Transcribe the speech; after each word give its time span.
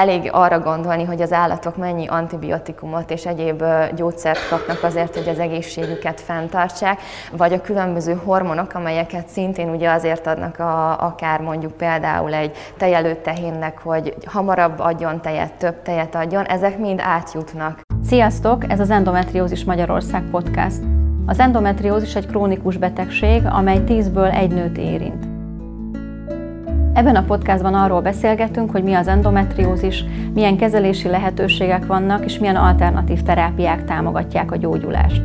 elég 0.00 0.28
arra 0.32 0.58
gondolni, 0.58 1.04
hogy 1.04 1.20
az 1.22 1.32
állatok 1.32 1.76
mennyi 1.76 2.06
antibiotikumot 2.06 3.10
és 3.10 3.26
egyéb 3.26 3.64
gyógyszert 3.94 4.48
kapnak 4.48 4.82
azért, 4.82 5.14
hogy 5.16 5.28
az 5.28 5.38
egészségüket 5.38 6.20
fenntartsák, 6.20 7.00
vagy 7.32 7.52
a 7.52 7.60
különböző 7.60 8.20
hormonok, 8.24 8.74
amelyeket 8.74 9.28
szintén 9.28 9.68
ugye 9.68 9.90
azért 9.90 10.26
adnak 10.26 10.58
a, 10.58 10.98
akár 11.00 11.40
mondjuk 11.40 11.72
például 11.72 12.34
egy 12.34 12.56
tejelő 12.76 13.14
tehénnek, 13.14 13.78
hogy 13.78 14.14
hamarabb 14.26 14.78
adjon 14.78 15.20
tejet, 15.20 15.52
több 15.52 15.82
tejet 15.82 16.14
adjon, 16.14 16.44
ezek 16.44 16.78
mind 16.78 17.00
átjutnak. 17.02 17.80
Sziasztok, 18.04 18.70
ez 18.70 18.80
az 18.80 18.90
Endometriózis 18.90 19.64
Magyarország 19.64 20.22
podcast. 20.30 20.80
Az 21.26 21.38
endometriózis 21.38 22.14
egy 22.14 22.26
krónikus 22.26 22.76
betegség, 22.76 23.42
amely 23.46 23.82
10-ből 23.86 24.34
egy 24.36 24.52
nőt 24.52 24.78
érint. 24.78 25.29
Ebben 26.94 27.16
a 27.16 27.24
podcastban 27.24 27.74
arról 27.74 28.00
beszélgetünk, 28.00 28.70
hogy 28.70 28.82
mi 28.82 28.94
az 28.94 29.08
endometriózis, 29.08 30.04
milyen 30.34 30.56
kezelési 30.56 31.08
lehetőségek 31.08 31.86
vannak, 31.86 32.24
és 32.24 32.38
milyen 32.38 32.56
alternatív 32.56 33.22
terápiák 33.22 33.84
támogatják 33.84 34.52
a 34.52 34.56
gyógyulást. 34.56 35.22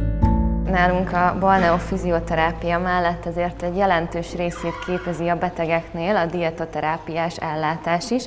Nálunk 0.71 1.12
a 1.12 1.38
balneofizioterápia 1.40 2.80
mellett 2.80 3.26
ezért 3.26 3.62
egy 3.62 3.76
jelentős 3.76 4.35
részét 4.35 4.80
képezi 4.85 5.27
a 5.27 5.38
betegeknél 5.38 6.16
a 6.16 6.26
dietoterápiás 6.26 7.38
ellátás 7.38 8.12
is, 8.12 8.23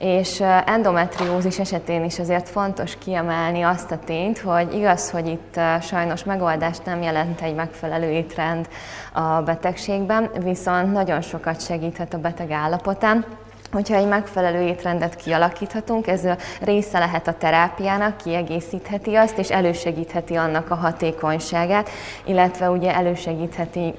és 0.00 0.40
endometriózis 0.66 1.58
esetén 1.58 2.04
is 2.04 2.18
azért 2.18 2.48
fontos 2.48 2.98
kiemelni 2.98 3.62
azt 3.62 3.90
a 3.90 3.98
tényt, 4.04 4.38
hogy 4.38 4.74
igaz, 4.74 5.10
hogy 5.10 5.26
itt 5.26 5.60
sajnos 5.80 6.24
megoldást 6.24 6.84
nem 6.84 7.02
jelent 7.02 7.40
egy 7.40 7.54
megfelelő 7.54 8.10
étrend 8.10 8.68
a 9.12 9.42
betegségben, 9.42 10.30
viszont 10.44 10.92
nagyon 10.92 11.20
sokat 11.20 11.64
segíthet 11.64 12.14
a 12.14 12.18
beteg 12.18 12.50
állapotán, 12.50 13.24
Hogyha 13.72 13.94
egy 13.94 14.08
megfelelő 14.08 14.60
étrendet 14.60 15.16
kialakíthatunk, 15.16 16.06
ez 16.06 16.24
a 16.24 16.36
része 16.60 16.98
lehet 16.98 17.26
a 17.26 17.36
terápiának, 17.36 18.16
kiegészítheti 18.16 19.14
azt, 19.14 19.38
és 19.38 19.50
elősegítheti 19.50 20.34
annak 20.34 20.70
a 20.70 20.74
hatékonyságát, 20.74 21.90
illetve 22.24 22.70
ugye 22.70 22.94
elősegítheti 22.94 23.94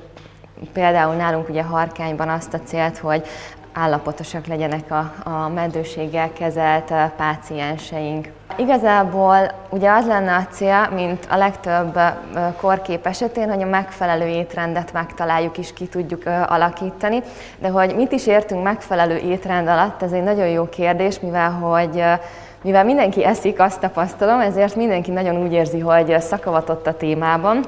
például 0.73 1.15
nálunk 1.15 1.49
ugye 1.49 1.63
harkányban 1.63 2.29
azt 2.29 2.53
a 2.53 2.59
célt, 2.59 2.97
hogy 2.97 3.27
állapotosak 3.73 4.45
legyenek 4.45 4.91
a, 4.91 5.13
a 5.23 5.49
meddőséggel 5.49 6.33
kezelt 6.33 6.93
pácienseink. 7.17 8.27
Igazából 8.57 9.51
ugye 9.69 9.91
az 9.91 10.05
lenne 10.05 10.35
a 10.35 10.45
cél, 10.51 10.89
mint 10.93 11.27
a 11.29 11.37
legtöbb 11.37 11.99
korkép 12.61 13.05
esetén, 13.05 13.49
hogy 13.49 13.61
a 13.61 13.65
megfelelő 13.65 14.27
étrendet 14.27 14.93
megtaláljuk 14.93 15.57
és 15.57 15.73
ki 15.73 15.87
tudjuk 15.87 16.23
alakítani, 16.47 17.21
de 17.59 17.69
hogy 17.69 17.95
mit 17.95 18.11
is 18.11 18.27
értünk 18.27 18.63
megfelelő 18.63 19.17
étrend 19.17 19.67
alatt, 19.67 20.01
ez 20.01 20.11
egy 20.11 20.23
nagyon 20.23 20.47
jó 20.47 20.69
kérdés, 20.69 21.19
mivel 21.19 21.51
hogy 21.51 22.03
mivel 22.63 22.83
mindenki 22.83 23.25
eszik, 23.25 23.59
azt 23.59 23.79
tapasztalom, 23.79 24.39
ezért 24.39 24.75
mindenki 24.75 25.11
nagyon 25.11 25.43
úgy 25.43 25.53
érzi, 25.53 25.79
hogy 25.79 26.21
szakavatott 26.21 26.87
a 26.87 26.97
témában, 26.97 27.65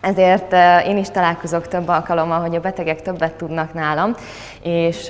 ezért 0.00 0.54
én 0.86 0.96
is 0.96 1.10
találkozok 1.10 1.68
több 1.68 1.88
alkalommal, 1.88 2.40
hogy 2.40 2.54
a 2.54 2.60
betegek 2.60 3.02
többet 3.02 3.32
tudnak 3.32 3.74
nálam, 3.74 4.14
és 4.62 5.06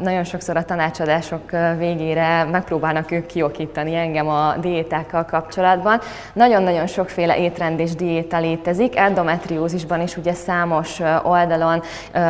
nagyon 0.00 0.24
sokszor 0.24 0.56
a 0.56 0.64
tanácsadások 0.64 1.50
végére 1.78 2.44
megpróbálnak 2.44 3.10
ők 3.10 3.26
kiokítani 3.26 3.94
engem 3.94 4.28
a 4.28 4.54
diétákkal 4.60 5.24
kapcsolatban. 5.24 6.00
Nagyon-nagyon 6.32 6.86
sokféle 6.86 7.38
étrend 7.38 7.80
és 7.80 7.94
diéta 7.94 8.38
létezik, 8.38 8.96
endometriózisban 8.96 10.00
is 10.00 10.16
ugye 10.16 10.32
számos 10.32 11.00
oldalon, 11.22 11.82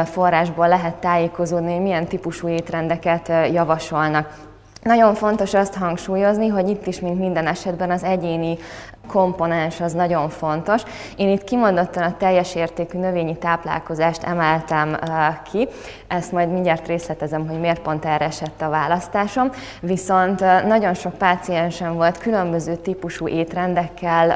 forrásból 0.04 0.68
lehet 0.68 0.94
tájékozódni, 0.94 1.72
hogy 1.72 1.82
milyen 1.82 2.06
típusú 2.06 2.48
étrendeket 2.48 3.32
javasolnak. 3.52 4.28
Nagyon 4.82 5.14
fontos 5.14 5.54
azt 5.54 5.74
hangsúlyozni, 5.74 6.48
hogy 6.48 6.68
itt 6.68 6.86
is, 6.86 7.00
mint 7.00 7.18
minden 7.18 7.46
esetben, 7.46 7.90
az 7.90 8.02
egyéni 8.02 8.56
komponens 9.08 9.80
az 9.80 9.92
nagyon 9.92 10.28
fontos. 10.28 10.82
Én 11.16 11.28
itt 11.28 11.44
kimondottan 11.44 12.02
a 12.02 12.16
teljes 12.16 12.54
értékű 12.54 12.98
növényi 12.98 13.36
táplálkozást 13.38 14.22
emeltem 14.22 14.96
ki, 15.50 15.68
ezt 16.12 16.32
majd 16.32 16.52
mindjárt 16.52 16.86
részletezem, 16.86 17.48
hogy 17.48 17.60
miért 17.60 17.80
pont 17.80 18.04
erre 18.04 18.24
esett 18.24 18.62
a 18.62 18.68
választásom, 18.68 19.50
viszont 19.80 20.40
nagyon 20.66 20.94
sok 20.94 21.14
páciensem 21.14 21.94
volt 21.94 22.18
különböző 22.18 22.76
típusú 22.76 23.28
étrendekkel, 23.28 24.30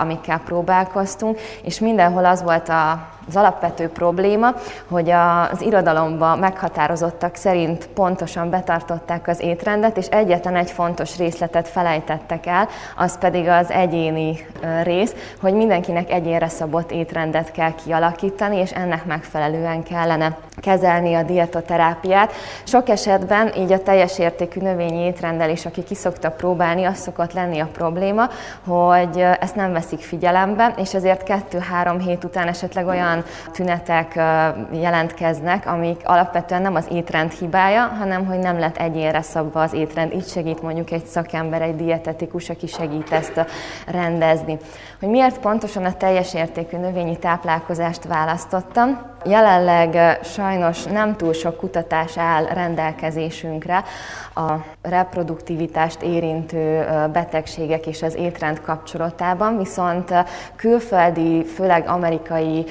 amikkel 0.00 0.40
próbálkoztunk, 0.44 1.40
és 1.62 1.78
mindenhol 1.78 2.24
az 2.24 2.42
volt 2.42 2.68
a 2.68 3.10
az 3.28 3.36
alapvető 3.36 3.88
probléma, 3.88 4.54
hogy 4.88 5.10
az 5.10 5.60
irodalomban 5.60 6.38
meghatározottak 6.38 7.34
szerint 7.34 7.88
pontosan 7.88 8.50
betartották 8.50 9.28
az 9.28 9.40
étrendet, 9.40 9.96
és 9.96 10.06
egyetlen 10.06 10.56
egy 10.56 10.70
fontos 10.70 11.16
részletet 11.16 11.68
felejtettek 11.68 12.46
el, 12.46 12.68
az 12.96 13.18
pedig 13.18 13.48
az 13.48 13.70
egyéni 13.70 14.46
rész, 14.82 15.14
hogy 15.40 15.54
mindenkinek 15.54 16.10
egyénre 16.10 16.48
szabott 16.48 16.90
étrendet 16.90 17.52
kell 17.52 17.74
kialakítani, 17.84 18.56
és 18.56 18.70
ennek 18.70 19.04
megfelelően 19.04 19.82
kellene 19.82 20.36
kezelni 20.60 21.01
a 21.06 21.22
dietoterápiát. 21.22 22.32
Sok 22.64 22.88
esetben 22.88 23.52
így 23.56 23.72
a 23.72 23.82
teljes 23.82 24.18
értékű 24.18 24.60
növényi 24.60 25.04
étrendel 25.04 25.50
is, 25.50 25.66
aki 25.66 25.82
ki 25.82 25.94
szokta 25.94 26.30
próbálni, 26.30 26.84
az 26.84 26.98
szokott 26.98 27.32
lenni 27.32 27.60
a 27.60 27.68
probléma, 27.72 28.28
hogy 28.66 29.26
ezt 29.40 29.54
nem 29.54 29.72
veszik 29.72 30.00
figyelembe, 30.00 30.74
és 30.76 30.94
ezért 30.94 31.22
kettő-három 31.22 31.98
hét 31.98 32.24
után 32.24 32.48
esetleg 32.48 32.86
olyan 32.86 33.24
tünetek 33.52 34.14
jelentkeznek, 34.72 35.66
amik 35.66 36.00
alapvetően 36.04 36.62
nem 36.62 36.74
az 36.74 36.86
étrend 36.90 37.32
hibája, 37.32 37.82
hanem 37.98 38.26
hogy 38.26 38.38
nem 38.38 38.58
lett 38.58 38.76
egyénre 38.76 39.22
szabva 39.22 39.62
az 39.62 39.72
étrend. 39.72 40.12
Így 40.12 40.28
segít 40.28 40.62
mondjuk 40.62 40.90
egy 40.90 41.04
szakember, 41.04 41.62
egy 41.62 41.76
dietetikus, 41.76 42.50
aki 42.50 42.66
segít 42.66 43.12
ezt 43.12 43.44
rendezni. 43.86 44.58
Hogy 45.00 45.08
miért 45.08 45.38
pontosan 45.38 45.84
a 45.84 45.92
teljes 45.92 46.34
értékű 46.34 46.76
növényi 46.76 47.18
táplálkozást 47.18 48.04
választottam? 48.04 49.00
Jelenleg 49.24 50.18
sajnos 50.24 50.84
nem 50.92 51.16
túl 51.16 51.32
sok 51.32 51.56
kutatás 51.56 52.18
áll 52.18 52.44
rendelkezésünkre. 52.44 53.84
A 54.34 54.52
reproduktivitást 54.82 56.02
érintő 56.02 56.84
betegségek 57.12 57.86
és 57.86 58.02
az 58.02 58.14
étrend 58.14 58.60
kapcsolatában, 58.60 59.58
viszont 59.58 60.14
külföldi, 60.56 61.44
főleg 61.44 61.88
amerikai 61.88 62.64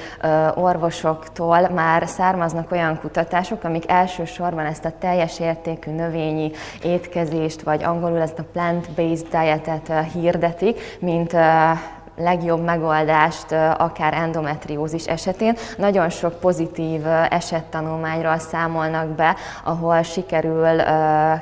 orvosoktól 0.54 1.68
már 1.68 2.06
származnak 2.06 2.72
olyan 2.72 2.98
kutatások, 3.00 3.64
amik 3.64 3.90
elsősorban 3.90 4.64
ezt 4.64 4.84
a 4.84 4.92
teljes 4.98 5.40
értékű 5.40 5.90
növényi 5.90 6.50
étkezést, 6.82 7.62
vagy 7.62 7.82
angolul 7.82 8.20
ezt 8.20 8.38
a 8.38 8.44
plant-based 8.52 9.26
dietet 9.30 9.92
hirdetik, 10.12 10.80
mint 11.00 11.36
legjobb 12.16 12.64
megoldást 12.64 13.52
akár 13.78 14.14
endometriózis 14.14 15.06
esetén. 15.06 15.56
Nagyon 15.76 16.10
sok 16.10 16.40
pozitív 16.40 17.06
esettanulmányról 17.30 18.38
számolnak 18.38 19.06
be, 19.08 19.36
ahol 19.64 20.02
sikerül 20.02 20.76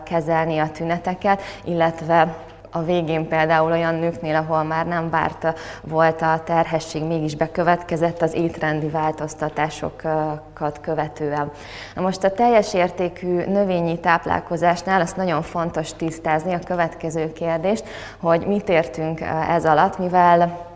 kezelni 0.05 0.59
a 0.59 0.71
tüneteket, 0.71 1.43
illetve 1.65 2.35
a 2.71 2.83
végén 2.83 3.29
például 3.29 3.73
olyan 3.73 3.95
nőknél, 3.95 4.37
ahol 4.37 4.63
már 4.63 4.87
nem 4.87 5.11
várt 5.11 5.59
volt 5.83 6.23
a 6.23 6.41
terhesség, 6.45 7.05
mégis 7.05 7.35
bekövetkezett 7.35 8.23
az 8.23 8.35
étrendi 8.35 8.89
változtatásokat 8.89 10.81
követően. 10.81 11.51
Na 11.95 12.03
most 12.03 12.25
a 12.25 12.33
teljes 12.33 12.75
értékű 12.75 13.45
növényi 13.45 13.99
táplálkozásnál 14.01 15.01
azt 15.01 15.17
nagyon 15.17 15.43
fontos 15.43 15.93
tisztázni 15.93 16.53
a 16.53 16.59
következő 16.59 17.33
kérdést, 17.33 17.85
hogy 18.21 18.47
mit 18.47 18.69
értünk 18.69 19.21
ez 19.49 19.65
alatt, 19.65 19.99
mivel 19.99 20.69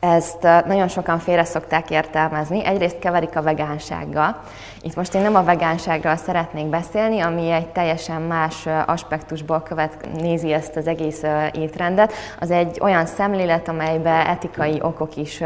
ezt 0.00 0.42
nagyon 0.42 0.88
sokan 0.88 1.18
félre 1.18 1.44
szokták 1.44 1.90
értelmezni. 1.90 2.64
Egyrészt 2.64 2.98
keverik 2.98 3.36
a 3.36 3.42
vegánsággal. 3.42 4.42
Itt 4.86 4.94
most 4.94 5.14
én 5.14 5.22
nem 5.22 5.34
a 5.34 5.44
vegánságról 5.44 6.16
szeretnék 6.16 6.66
beszélni, 6.66 7.20
ami 7.20 7.50
egy 7.50 7.66
teljesen 7.68 8.22
más 8.22 8.68
aspektusból 8.86 9.60
követ, 9.60 10.08
nézi 10.20 10.52
ezt 10.52 10.76
az 10.76 10.86
egész 10.86 11.22
étrendet. 11.52 12.12
Az 12.40 12.50
egy 12.50 12.78
olyan 12.82 13.06
szemlélet, 13.06 13.68
amelybe 13.68 14.28
etikai 14.28 14.78
okok 14.82 15.16
is 15.16 15.42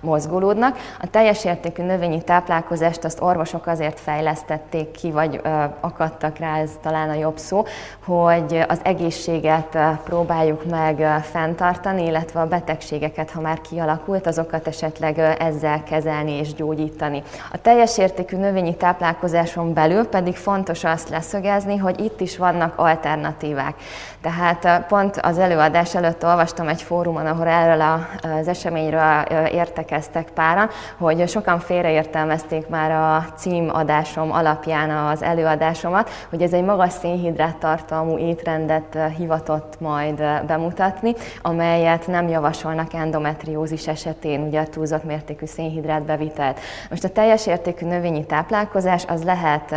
mozgolódnak. 0.00 0.76
A 1.00 1.10
teljes 1.10 1.44
értékű 1.44 1.82
növényi 1.82 2.22
táplálkozást 2.22 3.04
azt 3.04 3.20
orvosok 3.20 3.66
azért 3.66 4.00
fejlesztették 4.00 4.90
ki, 4.90 5.10
vagy 5.10 5.40
akadtak 5.80 6.38
rá, 6.38 6.58
ez 6.58 6.70
talán 6.82 7.08
a 7.08 7.14
jobb 7.14 7.36
szó, 7.36 7.64
hogy 8.04 8.64
az 8.68 8.80
egészséget 8.82 9.78
próbáljuk 10.04 10.64
meg 10.70 11.22
fenntartani, 11.22 12.04
illetve 12.06 12.40
a 12.40 12.46
betegségeket, 12.46 13.30
ha 13.30 13.40
már 13.40 13.60
kialakult, 13.60 14.26
azokat 14.26 14.66
esetleg 14.66 15.18
ezzel 15.38 15.82
kezelni 15.82 16.32
és 16.32 16.54
gyógyítani. 16.54 17.22
A 17.52 17.60
teljes 17.60 17.98
értékű 17.98 18.36
növényi 18.36 18.76
táplálkozáson 18.78 19.72
belül 19.72 20.04
pedig 20.04 20.36
fontos 20.36 20.84
azt 20.84 21.08
leszögezni, 21.08 21.76
hogy 21.76 22.00
itt 22.00 22.20
is 22.20 22.36
vannak 22.36 22.78
alternatívák. 22.78 23.74
Tehát 24.20 24.86
pont 24.86 25.16
az 25.16 25.38
előadás 25.38 25.94
előtt 25.94 26.24
olvastam 26.24 26.68
egy 26.68 26.82
fórumon, 26.82 27.26
ahol 27.26 27.46
erről 27.46 28.06
az 28.38 28.48
eseményről 28.48 29.22
értekeztek 29.52 30.30
páran, 30.30 30.68
hogy 30.98 31.28
sokan 31.28 31.58
félreértelmezték 31.58 32.68
már 32.68 32.90
a 32.90 33.24
címadásom 33.36 34.32
alapján 34.32 34.90
az 34.90 35.22
előadásomat, 35.22 36.10
hogy 36.30 36.42
ez 36.42 36.52
egy 36.52 36.64
magas 36.64 36.92
szénhidrát 36.92 37.56
tartalmú 37.56 38.18
étrendet 38.18 38.98
hivatott 39.16 39.80
majd 39.80 40.44
bemutatni, 40.46 41.14
amelyet 41.42 42.06
nem 42.06 42.28
javasolnak 42.28 42.94
endometriózis 42.94 43.86
esetén, 43.86 44.40
ugye 44.40 44.60
a 44.60 44.66
túlzott 44.66 45.04
mértékű 45.04 45.46
szénhidrát 45.46 46.02
bevitelt. 46.02 46.60
Most 46.90 47.04
a 47.04 47.08
teljes 47.08 47.46
értékű 47.46 47.86
növényi 47.86 48.26
táplálkozás 48.26 49.04
az 49.08 49.24
lehet 49.24 49.74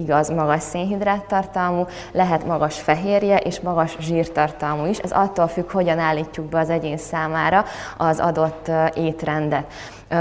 igaz, 0.00 0.28
magas 0.28 0.62
szénhidráttartalmú, 0.62 1.86
lehet 2.12 2.46
magas 2.46 2.80
fehérje 2.80 3.36
és 3.36 3.60
magas 3.60 3.96
zsírtartalmú 4.00 4.86
is. 4.86 4.98
Ez 4.98 5.10
attól 5.10 5.48
függ, 5.48 5.70
hogyan 5.70 5.98
állítjuk 5.98 6.46
be 6.46 6.58
az 6.58 6.70
egyén 6.70 6.96
számára 6.96 7.64
az 7.96 8.20
adott 8.20 8.70
étrendet. 8.94 9.72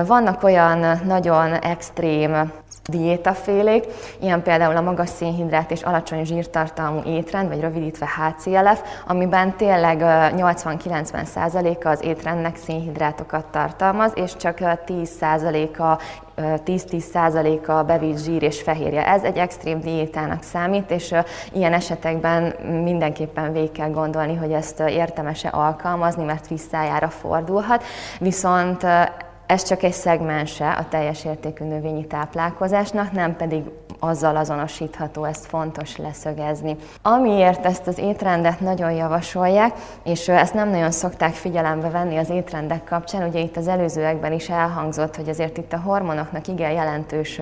Vannak 0.05 0.43
olyan 0.43 0.99
nagyon 1.05 1.53
extrém 1.53 2.51
diétafélék, 2.85 3.85
ilyen 4.19 4.43
például 4.43 4.75
a 4.75 4.81
magas 4.81 5.09
szénhidrát 5.09 5.71
és 5.71 5.81
alacsony 5.81 6.25
zsírtartalmú 6.25 7.01
étrend, 7.05 7.47
vagy 7.47 7.59
rövidítve 7.59 8.05
HCLF, 8.05 8.81
amiben 9.07 9.55
tényleg 9.55 9.97
80-90%-a 10.01 11.87
az 11.87 12.03
étrendnek 12.03 12.55
szénhidrátokat 12.55 13.45
tartalmaz, 13.45 14.11
és 14.15 14.35
csak 14.35 14.57
10%-a 14.59 16.01
10-10%-a 16.39 17.83
bevitt 17.83 18.17
zsír 18.17 18.43
és 18.43 18.61
fehérje. 18.61 19.07
Ez 19.07 19.23
egy 19.23 19.37
extrém 19.37 19.79
diétának 19.79 20.43
számít, 20.43 20.91
és 20.91 21.15
ilyen 21.53 21.73
esetekben 21.73 22.53
mindenképpen 22.83 23.51
végig 23.51 23.71
kell 23.71 23.89
gondolni, 23.89 24.35
hogy 24.35 24.51
ezt 24.51 24.79
értemese 24.79 25.47
alkalmazni, 25.47 26.23
mert 26.23 26.47
visszájára 26.47 27.09
fordulhat. 27.09 27.83
Viszont 28.19 28.83
ez 29.45 29.63
csak 29.63 29.83
egy 29.83 29.93
szegmense 29.93 30.71
a 30.71 30.87
teljes 30.89 31.25
értékű 31.25 31.65
növényi 31.65 32.05
táplálkozásnak, 32.05 33.11
nem 33.11 33.35
pedig 33.35 33.63
azzal 33.99 34.35
azonosítható, 34.35 35.23
ezt 35.23 35.45
fontos 35.45 35.97
leszögezni. 35.97 36.75
Amiért 37.01 37.65
ezt 37.65 37.87
az 37.87 37.97
étrendet 37.97 38.59
nagyon 38.59 38.91
javasolják, 38.91 39.73
és 40.03 40.27
ezt 40.27 40.53
nem 40.53 40.69
nagyon 40.69 40.91
szokták 40.91 41.33
figyelembe 41.33 41.89
venni 41.89 42.17
az 42.17 42.29
étrendek 42.29 42.83
kapcsán, 42.83 43.27
ugye 43.27 43.39
itt 43.39 43.57
az 43.57 43.67
előzőekben 43.67 44.33
is 44.33 44.49
elhangzott, 44.49 45.15
hogy 45.15 45.29
azért 45.29 45.57
itt 45.57 45.73
a 45.73 45.79
hormonoknak 45.79 46.47
igen 46.47 46.71
jelentős 46.71 47.41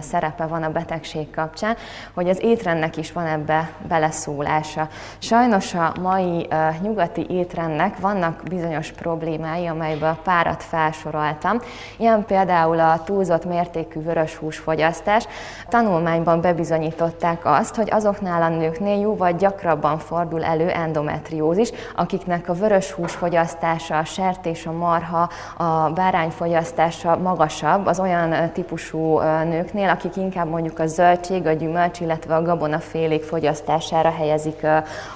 szerepe 0.00 0.46
van 0.46 0.62
a 0.62 0.70
betegség 0.70 1.30
kapcsán, 1.30 1.76
hogy 2.14 2.28
az 2.28 2.42
étrendnek 2.42 2.96
is 2.96 3.12
van 3.12 3.26
ebbe 3.26 3.70
beleszólása. 3.88 4.88
Sajnos 5.18 5.74
a 5.74 5.92
mai 6.00 6.48
nyugati 6.80 7.26
étrendnek 7.30 7.98
vannak 7.98 8.42
bizonyos 8.48 8.92
problémái, 8.92 9.66
amelybe 9.66 10.08
a 10.08 10.18
párat 10.24 10.62
felsoroltam. 10.62 11.58
Ilyen 11.96 12.24
például 12.24 12.80
a 12.80 13.02
túlzott 13.04 13.44
mértékű 13.44 14.00
vörös 14.00 14.36
húsfogyasztás. 14.36 15.26
Tanulmányban 15.68 16.40
bebizonyították 16.40 17.40
azt, 17.44 17.74
hogy 17.74 17.88
azoknál 17.90 18.42
a 18.42 18.48
nőknél 18.48 19.00
jóval 19.00 19.32
gyakrabban 19.32 19.98
fordul 19.98 20.44
elő 20.44 20.68
endometriózis, 20.68 21.70
akiknek 21.96 22.48
a 22.48 22.52
vörös 22.52 22.90
húsfogyasztása, 22.90 23.98
a 23.98 24.04
sertés, 24.04 24.66
a 24.66 24.72
marha, 24.72 25.30
a 25.56 25.90
bárányfogyasztása 25.90 27.16
magasabb, 27.16 27.86
az 27.86 28.00
olyan 28.00 28.52
típusú 28.52 29.18
nők, 29.20 29.71
nőknél, 29.72 29.88
akik 29.88 30.16
inkább 30.16 30.48
mondjuk 30.48 30.78
a 30.78 30.86
zöldség, 30.86 31.46
a 31.46 31.52
gyümölcs, 31.52 32.00
illetve 32.00 32.34
a 32.34 32.42
gabonafélék 32.42 33.22
fogyasztására 33.22 34.10
helyezik 34.10 34.66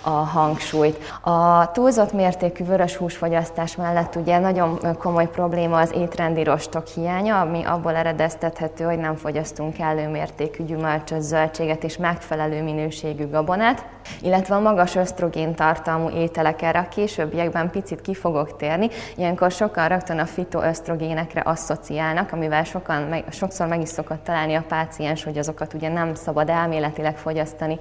a 0.02 0.08
hangsúlyt. 0.08 0.98
A 1.20 1.70
túlzott 1.70 2.12
mértékű 2.12 2.64
vörös 2.64 2.96
húsfogyasztás 2.96 3.76
mellett 3.76 4.14
ugye 4.16 4.38
nagyon 4.38 4.78
komoly 4.98 5.30
probléma 5.30 5.78
az 5.78 5.92
étrendi 5.94 6.42
rostok 6.42 6.86
hiánya, 6.86 7.40
ami 7.40 7.64
abból 7.64 7.94
eredeztethető, 7.94 8.84
hogy 8.84 8.98
nem 8.98 9.16
fogyasztunk 9.16 9.74
kellő 9.74 10.08
mértékű 10.08 10.64
gyümölcsöt, 10.64 11.22
zöldséget 11.22 11.84
és 11.84 11.96
megfelelő 11.96 12.62
minőségű 12.62 13.28
gabonát, 13.28 13.84
illetve 14.20 14.54
a 14.54 14.60
magas 14.60 14.94
ösztrogén 14.94 15.54
tartalmú 15.54 16.10
ételek 16.10 16.62
erre 16.62 16.78
a 16.78 16.88
későbbiekben 16.88 17.70
picit 17.70 18.00
ki 18.00 18.14
fogok 18.14 18.56
térni. 18.56 18.88
Ilyenkor 19.16 19.50
sokan 19.50 19.88
rögtön 19.88 20.18
a 20.18 20.26
fitoösztrogénekre 20.26 21.40
asszociálnak, 21.44 22.32
amivel 22.32 22.64
sokan, 22.64 23.02
meg, 23.02 23.24
sokszor 23.30 23.66
meg 23.66 23.80
is 23.80 23.88
szokott 23.88 24.24
találni 24.24 24.45
találni 24.46 24.54
a 24.54 24.76
páciens, 24.76 25.24
hogy 25.24 25.38
azokat 25.38 25.74
ugye 25.74 25.88
nem 25.88 26.14
szabad 26.14 26.48
elméletileg 26.48 27.16
fogyasztani 27.16 27.78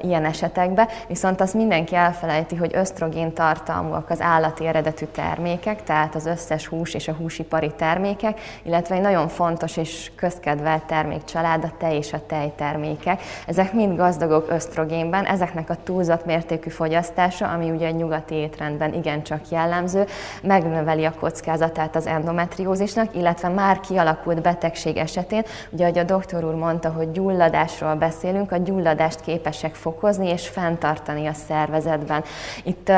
ilyen 0.00 0.24
esetekben, 0.24 0.88
viszont 1.08 1.40
azt 1.40 1.54
mindenki 1.54 1.94
elfelejti, 1.94 2.56
hogy 2.56 2.70
ösztrogén 2.74 3.32
tartalmúak 3.32 4.10
az 4.10 4.20
állati 4.20 4.66
eredetű 4.66 5.04
termékek, 5.04 5.82
tehát 5.82 6.14
az 6.14 6.26
összes 6.26 6.66
hús 6.66 6.94
és 6.94 7.08
a 7.08 7.12
húsipari 7.12 7.72
termékek, 7.76 8.40
illetve 8.62 8.94
egy 8.94 9.00
nagyon 9.00 9.28
fontos 9.28 9.76
és 9.76 10.10
közkedvelt 10.16 10.84
termékcsalád 10.84 11.64
a 11.64 11.72
tej 11.78 11.96
és 11.96 12.12
a 12.12 12.26
tejtermékek. 12.26 13.22
Ezek 13.46 13.72
mind 13.72 13.96
gazdagok 13.96 14.50
ösztrogénben, 14.50 15.24
ezeknek 15.24 15.70
a 15.70 15.76
túlzott 15.84 16.24
mértékű 16.24 16.70
fogyasztása, 16.70 17.48
ami 17.48 17.70
ugye 17.70 17.86
egy 17.86 17.96
nyugati 17.96 18.34
étrendben 18.34 18.94
igencsak 18.94 19.48
jellemző, 19.50 20.04
megnöveli 20.42 21.04
a 21.04 21.12
kockázatát 21.20 21.96
az 21.96 22.06
endometriózisnak, 22.06 23.14
illetve 23.14 23.48
már 23.48 23.80
kialakult 23.80 24.42
betegség 24.42 24.96
esetén 24.96 25.44
Ugye, 25.70 25.85
ahogy 25.86 25.98
a 25.98 26.04
doktor 26.04 26.44
úr 26.44 26.54
mondta, 26.54 26.90
hogy 26.90 27.10
gyulladásról 27.10 27.94
beszélünk, 27.94 28.52
a 28.52 28.56
gyulladást 28.56 29.20
képesek 29.20 29.74
fokozni 29.74 30.28
és 30.28 30.48
fenntartani 30.48 31.26
a 31.26 31.32
szervezetben. 31.32 32.24
Itt 32.64 32.92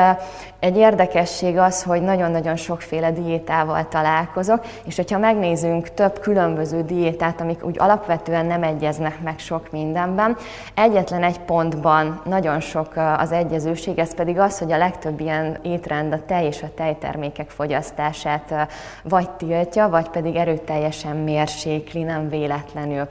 egy 0.59 0.77
érdekesség 0.77 1.57
az, 1.57 1.83
hogy 1.83 2.01
nagyon-nagyon 2.01 2.55
sokféle 2.55 3.11
diétával 3.11 3.87
találkozok, 3.87 4.65
és 4.85 4.95
hogyha 4.95 5.17
megnézünk 5.17 5.93
több 5.93 6.19
különböző 6.19 6.83
diétát, 6.83 7.41
amik 7.41 7.65
úgy 7.65 7.75
alapvetően 7.79 8.45
nem 8.45 8.63
egyeznek 8.63 9.21
meg 9.21 9.39
sok 9.39 9.71
mindenben, 9.71 10.37
egyetlen 10.75 11.23
egy 11.23 11.39
pontban 11.39 12.21
nagyon 12.25 12.59
sok 12.59 12.93
az 13.17 13.31
egyezőség, 13.31 13.99
ez 13.99 14.15
pedig 14.15 14.39
az, 14.39 14.59
hogy 14.59 14.71
a 14.71 14.77
legtöbb 14.77 15.19
ilyen 15.19 15.57
étrend 15.61 16.13
a 16.13 16.25
tej 16.25 16.45
és 16.45 16.61
a 16.61 16.73
tejtermékek 16.75 17.49
fogyasztását 17.49 18.67
vagy 19.03 19.29
tiltja, 19.29 19.89
vagy 19.89 20.09
pedig 20.09 20.35
erőteljesen 20.35 21.15
mérsékli, 21.15 22.03
nem 22.03 22.29
véletlen 22.29 22.47
véletlenül. 22.49 23.07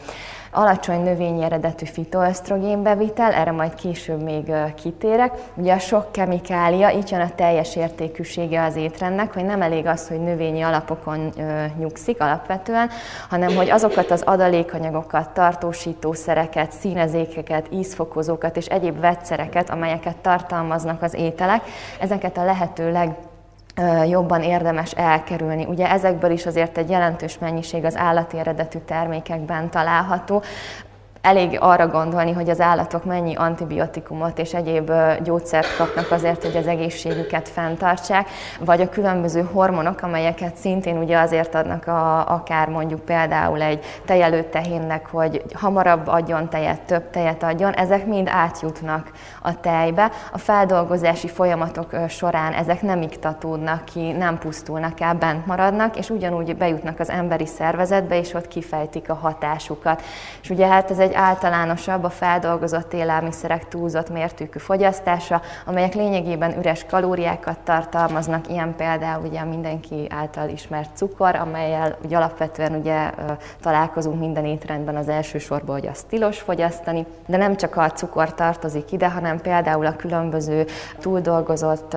Alacsony 0.51 1.03
növényi 1.03 1.43
eredetű 1.43 1.85
fitoösztrogén 1.85 2.83
bevitel, 2.83 3.33
erre 3.33 3.51
majd 3.51 3.75
később 3.75 4.23
még 4.23 4.53
kitérek. 4.75 5.33
Ugye 5.55 5.75
a 5.75 5.79
sok 5.79 6.13
kemikália, 6.13 6.91
így 6.91 7.11
jön 7.11 7.21
a 7.21 7.35
teljes 7.35 7.77
értékűsége 7.77 8.63
az 8.63 8.77
étrendnek, 8.77 9.33
hogy 9.33 9.45
nem 9.45 9.63
elég 9.63 9.87
az, 9.87 10.09
hogy 10.09 10.21
növényi 10.21 10.63
alapokon 10.63 11.33
nyugszik 11.79 12.21
alapvetően, 12.21 12.91
hanem 13.29 13.55
hogy 13.55 13.71
azokat 13.71 14.11
az 14.11 14.23
adalékanyagokat, 14.23 15.31
tartósítószereket, 15.31 16.73
színezékeket, 16.73 17.67
ízfokozókat 17.71 18.57
és 18.57 18.67
egyéb 18.67 19.01
vegyszereket, 19.01 19.71
amelyeket 19.71 20.17
tartalmaznak 20.17 21.03
az 21.03 21.15
ételek, 21.15 21.63
ezeket 22.01 22.39
a 22.39 22.45
lehető 22.45 22.93
leg 22.93 23.17
jobban 24.09 24.43
érdemes 24.43 24.93
elkerülni. 24.93 25.65
Ugye 25.65 25.91
ezekből 25.91 26.31
is 26.31 26.47
azért 26.47 26.79
egy 26.79 26.91
jelentős 26.91 27.39
mennyiség 27.39 27.85
az 27.85 27.97
állati 27.97 28.39
eredetű 28.39 28.79
termékekben 28.79 29.71
található 29.71 30.43
elég 31.29 31.57
arra 31.61 31.89
gondolni, 31.89 32.33
hogy 32.33 32.51
az 32.51 32.61
állatok 32.61 33.05
mennyi 33.05 33.35
antibiotikumot 33.35 34.39
és 34.39 34.55
egyéb 34.55 34.93
gyógyszert 35.23 35.77
kapnak 35.77 36.11
azért, 36.11 36.43
hogy 36.43 36.57
az 36.57 36.67
egészségüket 36.67 37.49
fenntartsák, 37.49 38.29
vagy 38.61 38.81
a 38.81 38.89
különböző 38.89 39.49
hormonok, 39.53 40.03
amelyeket 40.03 40.57
szintén 40.57 40.97
ugye 40.97 41.19
azért 41.19 41.55
adnak 41.55 41.87
a, 41.87 42.29
akár 42.29 42.69
mondjuk 42.69 43.01
például 43.01 43.63
egy 43.63 43.85
tejelő 44.05 44.43
tehénnek, 44.43 45.07
hogy 45.07 45.43
hamarabb 45.55 46.07
adjon 46.07 46.49
tejet, 46.49 46.81
több 46.81 47.11
tejet 47.11 47.43
adjon, 47.43 47.73
ezek 47.73 48.07
mind 48.07 48.29
átjutnak 48.31 49.11
a 49.43 49.61
tejbe. 49.61 50.11
A 50.33 50.39
feldolgozási 50.39 51.29
folyamatok 51.29 51.91
során 52.09 52.53
ezek 52.53 52.83
nem 52.83 53.03
iktatódnak 53.03 53.85
ki, 53.85 54.13
nem 54.13 54.39
pusztulnak 54.39 55.01
el, 55.01 55.15
bent 55.15 55.47
maradnak, 55.47 55.99
és 55.99 56.11
ugyanúgy 56.11 56.57
bejutnak 56.57 57.01
az 57.01 57.11
emberi 57.11 57.47
szervezetbe, 57.47 58.19
és 58.19 58.35
ott 58.35 58.49
kifejtik 58.49 59.11
a 59.11 59.15
hatásukat. 59.15 60.03
És 60.43 60.51
ugye 60.51 60.67
hát 60.67 60.91
ez 60.91 60.99
egy 60.99 61.17
általánosabb 61.19 62.05
a 62.05 62.11
feldolgozott 62.11 62.93
élelmiszerek 62.93 63.69
túlzott 63.69 64.11
mértékű 64.11 64.59
fogyasztása, 64.59 65.41
amelyek 65.67 65.95
lényegében 65.95 66.59
üres 66.59 66.87
kalóriákat 66.91 67.59
tartalmaznak, 67.59 68.49
ilyen 68.49 68.75
például 68.77 69.27
ugye 69.27 69.45
mindenki 69.45 70.07
által 70.11 70.49
ismert 70.49 70.97
cukor, 70.97 71.35
amelyel 71.35 71.97
ugye 72.05 72.17
alapvetően 72.17 72.75
ugye 72.75 73.11
találkozunk 73.63 74.21
minden 74.21 74.45
étrendben 74.45 74.97
az 74.97 75.09
elsősorban, 75.09 75.79
hogy 75.79 75.87
azt 75.87 76.07
tilos 76.07 76.39
fogyasztani, 76.39 77.07
de 77.27 77.37
nem 77.37 77.57
csak 77.57 77.77
a 77.77 77.91
cukor 77.91 78.35
tartozik 78.35 78.93
ide, 78.93 79.11
hanem 79.11 79.41
például 79.41 79.87
a 79.87 79.97
különböző 79.97 80.67
túldolgozott 80.99 81.97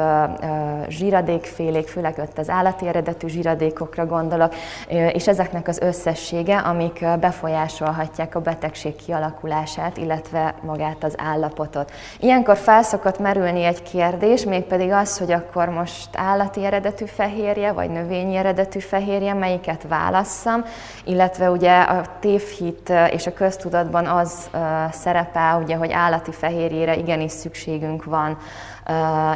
zsíradékfélék, 0.87 1.87
főleg 1.87 2.15
ott 2.17 2.37
az 2.37 2.49
állati 2.49 2.87
eredetű 2.87 3.27
zsíradékokra 3.27 4.05
gondolok, 4.05 4.53
és 4.87 5.27
ezeknek 5.27 5.67
az 5.67 5.79
összessége, 5.79 6.57
amik 6.57 7.05
befolyásolhatják 7.19 8.35
a 8.35 8.41
betegség 8.41 8.95
kialakulását, 9.05 9.97
illetve 9.97 10.55
magát 10.61 11.03
az 11.03 11.15
állapotot. 11.17 11.91
Ilyenkor 12.19 12.57
felszokott 12.57 13.19
merülni 13.19 13.63
egy 13.63 13.83
kérdés, 13.83 14.43
mégpedig 14.43 14.91
az, 14.91 15.17
hogy 15.17 15.31
akkor 15.31 15.69
most 15.69 16.09
állati 16.15 16.65
eredetű 16.65 17.05
fehérje, 17.05 17.71
vagy 17.71 17.89
növényi 17.89 18.35
eredetű 18.35 18.79
fehérje, 18.79 19.33
melyiket 19.33 19.85
válasszam, 19.87 20.63
illetve 21.03 21.49
ugye 21.49 21.81
a 21.81 22.01
tévhit 22.19 22.93
és 23.11 23.27
a 23.27 23.33
köztudatban 23.33 24.05
az 24.05 24.49
szerepel, 24.91 25.61
ugye, 25.61 25.75
hogy 25.75 25.91
állati 25.91 26.31
fehérjére 26.31 26.95
igenis 26.95 27.31
szükségünk 27.31 28.03
van 28.03 28.37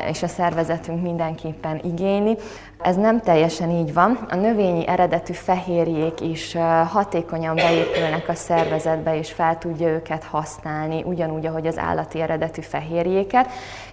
és 0.09 0.23
a 0.23 0.27
szervezetünk 0.27 1.01
mindenképpen 1.01 1.79
igényli. 1.83 2.37
Ez 2.81 2.95
nem 2.95 3.19
teljesen 3.21 3.69
így 3.69 3.93
van. 3.93 4.19
A 4.29 4.35
növényi 4.35 4.87
eredetű 4.87 5.33
fehérjék 5.33 6.21
is 6.21 6.57
hatékonyan 6.91 7.55
beépülnek 7.55 8.29
a 8.29 8.33
szervezetbe, 8.33 9.17
és 9.17 9.31
fel 9.31 9.57
tudja 9.57 9.87
őket 9.87 10.23
használni, 10.23 11.03
ugyanúgy, 11.03 11.45
ahogy 11.45 11.67
az 11.67 11.77
állati 11.77 12.21
eredetű 12.21 12.61
fehérjéket, 12.61 13.49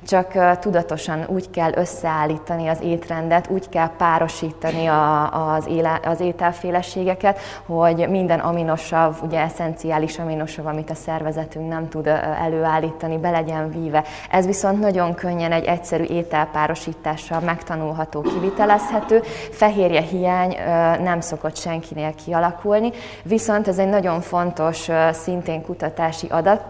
csak 0.07 0.59
tudatosan 0.59 1.25
úgy 1.29 1.51
kell 1.51 1.73
összeállítani 1.75 2.69
az 2.69 2.81
étrendet, 2.83 3.51
úgy 3.51 3.69
kell 3.69 3.91
párosítani 3.97 4.87
az, 5.31 5.67
éle, 5.67 6.01
az 6.05 6.21
ételféleségeket, 6.21 7.39
hogy 7.67 8.09
minden 8.09 8.39
aminosav, 8.39 9.17
ugye 9.23 9.41
eszenciális 9.41 10.19
aminosav, 10.19 10.67
amit 10.67 10.91
a 10.91 10.95
szervezetünk 10.95 11.69
nem 11.69 11.89
tud 11.89 12.07
előállítani, 12.43 13.19
be 13.19 13.31
legyen 13.31 13.71
víve. 13.71 14.05
Ez 14.31 14.47
viszont 14.47 14.81
nagyon 14.81 15.15
könnyen 15.15 15.53
egy 15.53 15.65
egyszerű 15.65 16.05
ételpárosítással 16.05 17.41
megtanulható 17.41 18.21
kivitelez, 18.21 18.72
érezhető, 18.73 19.23
fehérje 19.51 20.01
hiány 20.01 20.57
nem 21.03 21.21
szokott 21.21 21.57
senkinél 21.57 22.15
kialakulni, 22.25 22.91
viszont 23.23 23.69
ez 23.69 23.79
egy 23.79 23.89
nagyon 23.89 24.21
fontos 24.21 24.89
szintén 25.11 25.63
kutatási 25.63 26.27
adat, 26.31 26.65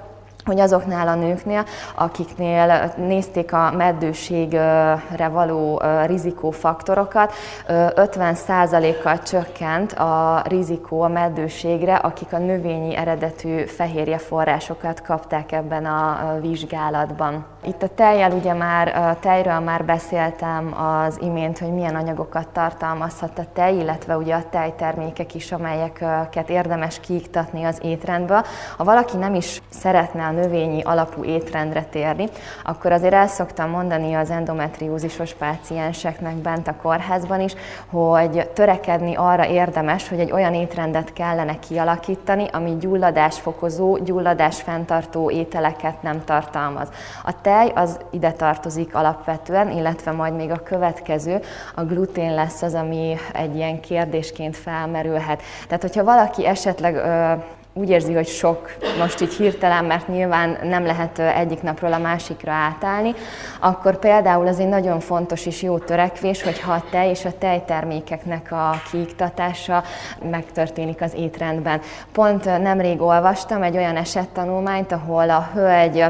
hogy 0.44 0.60
azoknál 0.60 1.08
a 1.08 1.14
nőknél, 1.14 1.64
akiknél 1.94 2.92
nézték 2.96 3.52
a 3.52 3.72
meddőségre 3.76 5.28
való 5.32 5.82
rizikófaktorokat, 6.06 7.32
50%-kal 7.68 9.18
csökkent 9.18 9.92
a 9.92 10.42
rizikó 10.48 11.00
a 11.00 11.08
meddőségre, 11.08 11.94
akik 11.94 12.32
a 12.32 12.38
növényi 12.38 12.96
eredetű 12.96 13.64
fehérje 13.64 14.18
forrásokat 14.18 15.02
kapták 15.02 15.52
ebben 15.52 15.84
a 15.84 16.38
vizsgálatban. 16.40 17.44
Itt 17.64 17.82
a 17.82 17.88
tejjel 17.94 18.30
ugye 18.30 18.52
már, 18.52 18.96
a 18.96 19.16
tejről 19.20 19.58
már 19.58 19.84
beszéltem 19.84 20.74
az 21.04 21.18
imént, 21.20 21.58
hogy 21.58 21.72
milyen 21.72 21.94
anyagokat 21.94 22.48
tartalmazhat 22.48 23.38
a 23.38 23.44
tej, 23.52 23.74
illetve 23.74 24.16
ugye 24.16 24.34
a 24.34 24.48
tejtermékek 24.50 25.34
is, 25.34 25.52
amelyeket 25.52 26.50
érdemes 26.50 27.00
kiiktatni 27.00 27.64
az 27.64 27.78
étrendből. 27.82 28.44
Ha 28.76 28.84
valaki 28.84 29.16
nem 29.16 29.34
is 29.34 29.62
szeretne 29.70 30.24
növényi 30.32 30.82
alapú 30.82 31.24
étrendre 31.24 31.82
térni, 31.82 32.28
akkor 32.64 32.92
azért 32.92 33.12
el 33.12 33.26
szoktam 33.26 33.70
mondani 33.70 34.14
az 34.14 34.30
endometriózisos 34.30 35.34
pácienseknek 35.34 36.34
bent 36.34 36.68
a 36.68 36.74
kórházban 36.82 37.40
is, 37.40 37.54
hogy 37.90 38.48
törekedni 38.54 39.14
arra 39.14 39.46
érdemes, 39.46 40.08
hogy 40.08 40.20
egy 40.20 40.32
olyan 40.32 40.54
étrendet 40.54 41.12
kellene 41.12 41.58
kialakítani, 41.58 42.46
ami 42.52 42.76
gyulladásfokozó, 42.80 43.96
gyulladásfenntartó 43.96 45.30
ételeket 45.30 46.02
nem 46.02 46.24
tartalmaz. 46.24 46.88
A 47.24 47.40
tej 47.40 47.72
az 47.74 47.98
ide 48.10 48.32
tartozik 48.32 48.94
alapvetően, 48.94 49.70
illetve 49.70 50.10
majd 50.10 50.34
még 50.34 50.50
a 50.50 50.62
következő, 50.62 51.40
a 51.74 51.82
glutén 51.82 52.34
lesz 52.34 52.62
az, 52.62 52.74
ami 52.74 53.16
egy 53.32 53.56
ilyen 53.56 53.80
kérdésként 53.80 54.56
felmerülhet. 54.56 55.42
Tehát, 55.66 55.82
hogyha 55.82 56.04
valaki 56.04 56.46
esetleg 56.46 56.94
ö, 56.94 57.32
úgy 57.74 57.90
érzi, 57.90 58.12
hogy 58.12 58.26
sok 58.26 58.70
most 58.98 59.20
így 59.20 59.34
hirtelen, 59.34 59.84
mert 59.84 60.08
nyilván 60.08 60.58
nem 60.62 60.84
lehet 60.84 61.18
egyik 61.18 61.62
napról 61.62 61.92
a 61.92 61.98
másikra 61.98 62.52
átállni, 62.52 63.14
akkor 63.60 63.98
például 63.98 64.46
az 64.46 64.60
egy 64.60 64.68
nagyon 64.68 65.00
fontos 65.00 65.46
és 65.46 65.62
jó 65.62 65.78
törekvés, 65.78 66.42
hogyha 66.42 66.72
a 66.72 66.84
tej 66.90 67.08
és 67.08 67.24
a 67.24 67.38
tejtermékeknek 67.38 68.52
a 68.52 68.80
kiiktatása 68.90 69.82
megtörténik 70.30 71.00
az 71.00 71.14
étrendben. 71.14 71.80
Pont 72.12 72.44
nemrég 72.44 73.00
olvastam 73.00 73.62
egy 73.62 73.76
olyan 73.76 73.96
esettanulmányt, 73.96 74.92
ahol 74.92 75.30
a 75.30 75.50
hölgy 75.54 76.04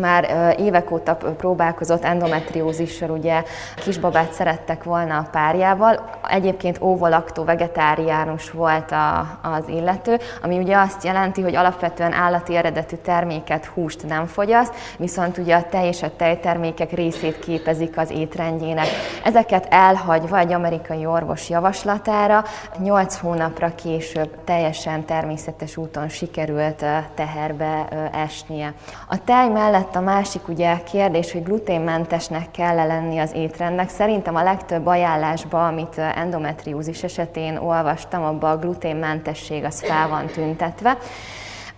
már 0.00 0.54
évek 0.58 0.90
óta 0.90 1.14
próbálkozott 1.14 2.04
endometriózissal, 2.04 3.10
ugye 3.10 3.42
kisbabát 3.76 4.32
szerettek 4.32 4.84
volna 4.84 5.16
a 5.16 5.28
párjával. 5.30 6.18
Egyébként 6.28 6.80
óvolaktó 6.80 7.44
vegetáriánus 7.44 8.50
volt 8.50 8.90
a, 8.92 9.38
az 9.42 9.68
illető, 9.68 10.18
ami 10.42 10.58
ugye 10.58 10.76
azt 10.76 11.04
jelenti, 11.04 11.42
hogy 11.42 11.54
alapvetően 11.54 12.12
állati 12.12 12.56
eredetű 12.56 12.96
terméket, 12.96 13.64
húst 13.64 14.06
nem 14.08 14.26
fogyaszt, 14.26 14.74
viszont 14.98 15.38
ugye 15.38 15.56
a 15.56 15.68
tej 15.70 15.86
és 15.86 16.02
a 16.02 16.16
tejtermékek 16.16 16.92
részét 16.92 17.38
képezik 17.38 17.98
az 17.98 18.10
étrendjének. 18.10 18.86
Ezeket 19.24 19.66
elhagyva 19.70 20.38
egy 20.38 20.52
amerikai 20.52 21.06
orvos 21.06 21.48
javaslatára 21.48 22.44
8 22.78 23.16
hónapra 23.16 23.74
később 23.74 24.44
teljesen 24.44 25.04
természetes 25.04 25.76
úton 25.76 26.08
sikerült 26.08 26.84
teherbe 27.14 27.88
esnie. 28.12 28.74
A 29.08 29.24
tej 29.24 29.48
mellett 29.48 29.89
lett 29.92 30.02
a 30.02 30.04
másik 30.04 30.48
ugye 30.48 30.82
kérdés, 30.82 31.32
hogy 31.32 31.42
gluténmentesnek 31.42 32.50
kell 32.50 32.78
-e 32.78 32.84
lenni 32.84 33.18
az 33.18 33.32
étrendnek. 33.34 33.88
Szerintem 33.88 34.34
a 34.34 34.42
legtöbb 34.42 34.86
ajánlásban, 34.86 35.66
amit 35.66 35.98
endometriózis 35.98 37.02
esetén 37.02 37.56
olvastam, 37.56 38.22
abban 38.22 38.50
a 38.50 38.58
gluténmentesség 38.58 39.64
az 39.64 39.80
fel 39.80 40.08
van 40.08 40.26
tüntetve. 40.26 40.98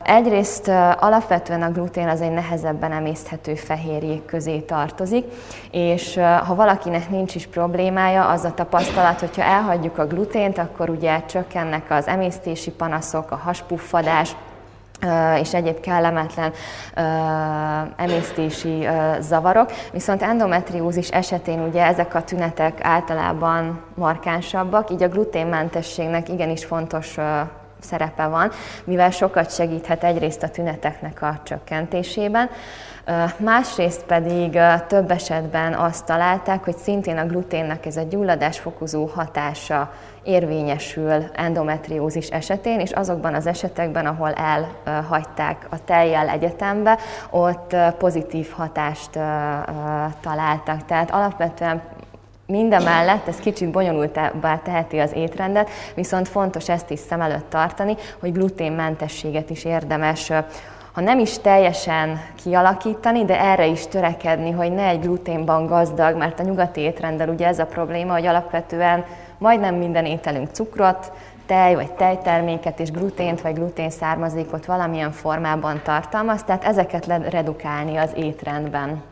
Egyrészt 0.04 0.68
alapvetően 0.98 1.62
a 1.62 1.70
glutén 1.70 2.08
az 2.08 2.20
egy 2.20 2.32
nehezebben 2.32 2.92
emészthető 2.92 3.54
fehérjék 3.54 4.24
közé 4.24 4.58
tartozik, 4.58 5.24
és 5.70 6.20
ha 6.46 6.54
valakinek 6.54 7.10
nincs 7.10 7.34
is 7.34 7.46
problémája, 7.46 8.28
az 8.28 8.44
a 8.44 8.54
tapasztalat, 8.54 9.20
hogyha 9.20 9.42
elhagyjuk 9.42 9.98
a 9.98 10.06
glutént, 10.06 10.58
akkor 10.58 10.90
ugye 10.90 11.24
csökkennek 11.24 11.90
az 11.90 12.06
emésztési 12.06 12.70
panaszok, 12.70 13.30
a 13.30 13.36
haspuffadás, 13.36 14.36
és 15.40 15.54
egyéb 15.54 15.80
kellemetlen 15.80 16.52
emésztési 17.96 18.86
zavarok. 19.20 19.70
Viszont 19.92 20.22
endometriózis 20.22 21.08
esetén 21.08 21.60
ugye 21.60 21.86
ezek 21.86 22.14
a 22.14 22.22
tünetek 22.22 22.78
általában 22.82 23.80
markánsabbak, 23.94 24.90
így 24.90 25.02
a 25.02 25.08
gluténmentességnek 25.08 26.28
igenis 26.28 26.64
fontos 26.64 27.18
szerepe 27.82 28.26
van, 28.26 28.50
mivel 28.84 29.10
sokat 29.10 29.54
segíthet 29.54 30.04
egyrészt 30.04 30.42
a 30.42 30.48
tüneteknek 30.48 31.22
a 31.22 31.40
csökkentésében, 31.44 32.50
Másrészt 33.36 34.04
pedig 34.04 34.58
több 34.86 35.10
esetben 35.10 35.74
azt 35.74 36.04
találták, 36.04 36.64
hogy 36.64 36.76
szintén 36.76 37.18
a 37.18 37.26
gluténnek 37.26 37.86
ez 37.86 37.96
a 37.96 38.02
gyulladásfokozó 38.02 39.04
hatása 39.04 39.92
érvényesül 40.22 41.24
endometriózis 41.32 42.28
esetén, 42.28 42.80
és 42.80 42.90
azokban 42.90 43.34
az 43.34 43.46
esetekben, 43.46 44.06
ahol 44.06 44.32
elhagyták 44.32 45.66
a 45.70 45.84
tejjel 45.84 46.28
egyetembe, 46.28 46.98
ott 47.30 47.76
pozitív 47.98 48.50
hatást 48.50 49.10
találtak. 50.20 50.84
Tehát 50.84 51.10
alapvetően 51.10 51.82
Mindemellett 52.46 53.28
ez 53.28 53.36
kicsit 53.36 53.70
bonyolultabbá 53.70 54.58
teheti 54.58 54.98
az 54.98 55.12
étrendet, 55.14 55.70
viszont 55.94 56.28
fontos 56.28 56.68
ezt 56.68 56.90
is 56.90 56.98
szem 56.98 57.20
előtt 57.20 57.50
tartani, 57.50 57.96
hogy 58.20 58.32
gluténmentességet 58.32 59.50
is 59.50 59.64
érdemes 59.64 60.30
ha 60.92 61.00
nem 61.00 61.18
is 61.18 61.38
teljesen 61.38 62.20
kialakítani, 62.42 63.24
de 63.24 63.40
erre 63.40 63.66
is 63.66 63.86
törekedni, 63.86 64.50
hogy 64.50 64.72
ne 64.72 64.86
egy 64.86 65.00
gluténban 65.00 65.66
gazdag, 65.66 66.16
mert 66.16 66.40
a 66.40 66.42
nyugati 66.42 66.80
étrendel 66.80 67.28
ugye 67.28 67.46
ez 67.46 67.58
a 67.58 67.66
probléma, 67.66 68.12
hogy 68.12 68.26
alapvetően 68.26 69.04
majdnem 69.38 69.74
minden 69.74 70.04
ételünk 70.04 70.48
cukrot, 70.50 71.12
tej 71.46 71.74
vagy 71.74 71.92
tejterméket 71.92 72.80
és 72.80 72.90
glutént 72.90 73.40
vagy 73.40 73.54
glutén 73.54 73.90
származékot 73.90 74.64
valamilyen 74.64 75.12
formában 75.12 75.80
tartalmaz, 75.84 76.42
tehát 76.42 76.64
ezeket 76.64 77.06
redukálni 77.30 77.96
az 77.96 78.10
étrendben. 78.16 79.02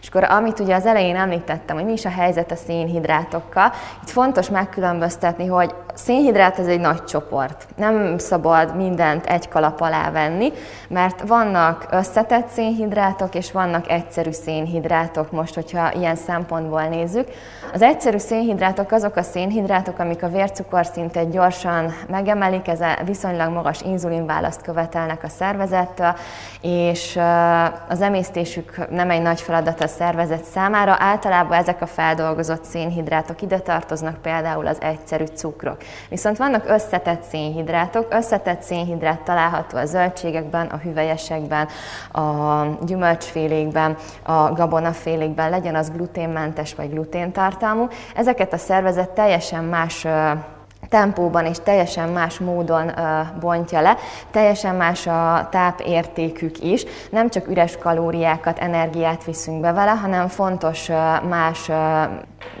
És 0.00 0.08
akkor 0.08 0.24
amit 0.24 0.60
ugye 0.60 0.74
az 0.74 0.86
elején 0.86 1.16
említettem, 1.16 1.76
hogy 1.76 1.84
mi 1.84 1.92
is 1.92 2.04
a 2.04 2.10
helyzet 2.10 2.50
a 2.50 2.56
szénhidrátokkal, 2.56 3.72
itt 4.02 4.10
fontos 4.10 4.48
megkülönböztetni, 4.48 5.46
hogy 5.46 5.74
szénhidrát 5.94 6.58
ez 6.58 6.66
egy 6.66 6.80
nagy 6.80 7.04
csoport. 7.04 7.66
Nem 7.76 8.18
szabad 8.18 8.76
mindent 8.76 9.26
egy 9.26 9.48
kalap 9.48 9.80
alá 9.80 10.10
venni, 10.10 10.52
mert 10.88 11.28
vannak 11.28 11.86
összetett 11.90 12.48
szénhidrátok, 12.48 13.34
és 13.34 13.52
vannak 13.52 13.90
egyszerű 13.90 14.30
szénhidrátok, 14.30 15.30
most, 15.30 15.54
hogyha 15.54 15.92
ilyen 15.92 16.16
szempontból 16.16 16.82
nézzük. 16.82 17.28
Az 17.72 17.82
egyszerű 17.82 18.18
szénhidrátok 18.18 18.92
azok 18.92 19.16
a 19.16 19.22
szénhidrátok, 19.22 19.98
amik 19.98 20.22
a 20.22 20.28
vércukorszintet 20.28 21.30
gyorsan 21.30 21.94
megemelik, 22.08 22.68
ez 22.68 22.80
viszonylag 23.04 23.52
magas 23.52 23.82
inzulinválaszt 23.82 24.62
követelnek 24.62 25.24
a 25.24 25.28
szervezettől, 25.28 26.14
és 26.60 27.18
az 27.88 28.00
emésztésük 28.00 28.88
nem 28.90 29.10
egy 29.10 29.22
nagy 29.22 29.40
feladat 29.40 29.69
a 29.78 29.86
szervezet 29.86 30.44
számára. 30.44 30.96
Általában 30.98 31.58
ezek 31.58 31.82
a 31.82 31.86
feldolgozott 31.86 32.64
szénhidrátok 32.64 33.42
ide 33.42 33.58
tartoznak 33.58 34.22
például 34.22 34.66
az 34.66 34.80
egyszerű 34.80 35.24
cukrok. 35.24 35.76
Viszont 36.08 36.36
vannak 36.36 36.68
összetett 36.68 37.22
szénhidrátok. 37.22 38.06
Összetett 38.10 38.62
szénhidrát 38.62 39.20
található 39.20 39.76
a 39.78 39.84
zöldségekben, 39.84 40.66
a 40.66 40.76
hüvelyesekben, 40.76 41.68
a 42.12 42.64
gyümölcsfélékben, 42.86 43.96
a 44.22 44.52
gabonafélékben, 44.52 45.50
legyen 45.50 45.74
az 45.74 45.90
gluténmentes 45.90 46.74
vagy 46.74 46.90
gluténtartalmú. 46.90 47.88
Ezeket 48.14 48.52
a 48.52 48.58
szervezet 48.58 49.10
teljesen 49.10 49.64
más 49.64 50.06
tempóban 50.88 51.46
és 51.46 51.56
teljesen 51.62 52.08
más 52.08 52.38
módon 52.38 52.92
bontja 53.40 53.80
le, 53.80 53.96
teljesen 54.30 54.74
más 54.74 55.06
a 55.06 55.48
tápértékük 55.50 56.58
is, 56.62 56.84
nem 57.10 57.28
csak 57.28 57.48
üres 57.48 57.76
kalóriákat, 57.76 58.58
energiát 58.58 59.24
viszünk 59.24 59.60
be 59.60 59.72
vele, 59.72 59.90
hanem 59.90 60.28
fontos 60.28 60.88
más 61.28 61.70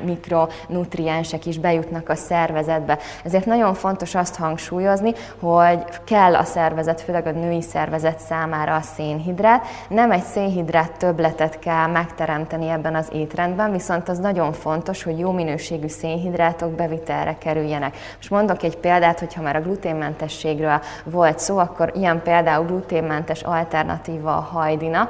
mikronutriensek 0.04 1.46
is 1.46 1.58
bejutnak 1.58 2.08
a 2.08 2.14
szervezetbe. 2.14 2.98
Ezért 3.24 3.46
nagyon 3.46 3.74
fontos 3.74 4.14
azt 4.14 4.36
hangsúlyozni, 4.36 5.12
hogy 5.40 5.84
kell 6.04 6.36
a 6.36 6.44
szervezet, 6.44 7.00
főleg 7.00 7.26
a 7.26 7.30
női 7.30 7.62
szervezet 7.62 8.18
számára 8.18 8.74
a 8.74 8.80
szénhidrát. 8.80 9.66
Nem 9.88 10.10
egy 10.10 10.22
szénhidrát 10.22 10.98
többletet 10.98 11.58
kell 11.58 11.86
megteremteni 11.86 12.68
ebben 12.68 12.94
az 12.94 13.08
étrendben, 13.12 13.72
viszont 13.72 14.08
az 14.08 14.18
nagyon 14.18 14.52
fontos, 14.52 15.02
hogy 15.02 15.18
jó 15.18 15.30
minőségű 15.30 15.88
szénhidrátok 15.88 16.70
bevitelre 16.70 17.38
kerüljenek. 17.38 17.96
Most 18.16 18.30
mondok 18.30 18.62
egy 18.62 18.76
példát, 18.76 19.18
hogyha 19.18 19.42
már 19.42 19.56
a 19.56 19.60
gluténmentességről 19.60 20.80
volt 21.04 21.38
szó, 21.38 21.58
akkor 21.58 21.92
ilyen 21.94 22.22
például 22.22 22.66
gluténmentes 22.66 23.42
alternatíva 23.42 24.36
a 24.36 24.48
hajdina, 24.52 25.08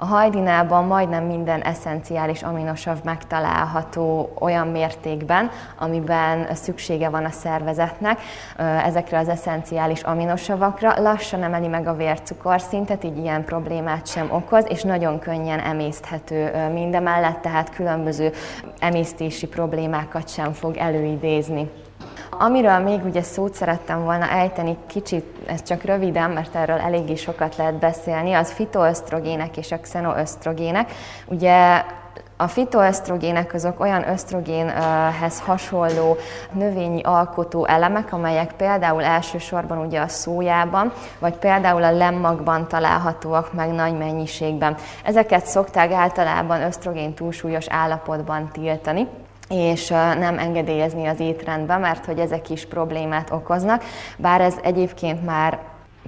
a 0.00 0.04
hajdinában 0.06 0.84
majdnem 0.84 1.24
minden 1.24 1.60
eszenciális 1.60 2.42
aminosav 2.42 2.98
megtalálható 3.04 4.32
olyan 4.38 4.68
mértékben, 4.68 5.50
amiben 5.78 6.54
szüksége 6.54 7.08
van 7.08 7.24
a 7.24 7.30
szervezetnek 7.30 8.20
ezekre 8.84 9.18
az 9.18 9.28
eszenciális 9.28 10.02
aminosavakra. 10.02 11.00
Lassan 11.00 11.42
emeli 11.42 11.66
meg 11.66 11.86
a 11.86 11.96
vércukorszintet, 11.96 13.04
így 13.04 13.18
ilyen 13.18 13.44
problémát 13.44 14.06
sem 14.06 14.32
okoz, 14.32 14.64
és 14.68 14.82
nagyon 14.82 15.18
könnyen 15.18 15.60
emészthető 15.60 16.68
mindemellett, 16.72 17.40
tehát 17.40 17.70
különböző 17.70 18.32
emésztési 18.78 19.46
problémákat 19.46 20.28
sem 20.28 20.52
fog 20.52 20.76
előidézni. 20.76 21.70
Amiről 22.30 22.78
még 22.78 23.04
ugye 23.04 23.22
szót 23.22 23.54
szerettem 23.54 24.04
volna 24.04 24.30
ejteni, 24.30 24.76
kicsit, 24.86 25.24
ez 25.46 25.62
csak 25.62 25.82
röviden, 25.82 26.30
mert 26.30 26.54
erről 26.54 26.78
eléggé 26.78 27.14
sokat 27.14 27.56
lehet 27.56 27.74
beszélni, 27.74 28.32
az 28.32 28.52
fitoösztrogének 28.52 29.56
és 29.56 29.72
a 29.72 29.80
xenoösztrogének. 29.80 30.92
Ugye 31.26 31.84
a 32.36 32.48
fitoösztrogének 32.48 33.54
azok 33.54 33.80
olyan 33.80 34.08
ösztrogénhez 34.08 35.40
hasonló 35.40 36.16
növényi 36.52 37.02
alkotó 37.02 37.66
elemek, 37.66 38.12
amelyek 38.12 38.52
például 38.52 39.02
elsősorban 39.02 39.78
ugye 39.78 40.00
a 40.00 40.08
szójában, 40.08 40.92
vagy 41.18 41.34
például 41.36 41.82
a 41.82 41.90
lemmagban 41.90 42.68
találhatóak 42.68 43.52
meg 43.52 43.70
nagy 43.70 43.98
mennyiségben. 43.98 44.76
Ezeket 45.04 45.46
szokták 45.46 45.92
általában 45.92 46.62
ösztrogén 46.62 47.14
túlsúlyos 47.14 47.66
állapotban 47.68 48.50
tiltani 48.52 49.08
és 49.48 49.88
nem 50.18 50.38
engedélyezni 50.38 51.06
az 51.06 51.20
étrendbe, 51.20 51.76
mert 51.76 52.04
hogy 52.04 52.18
ezek 52.18 52.50
is 52.50 52.66
problémát 52.66 53.30
okoznak, 53.30 53.84
bár 54.16 54.40
ez 54.40 54.54
egyébként 54.62 55.24
már 55.24 55.58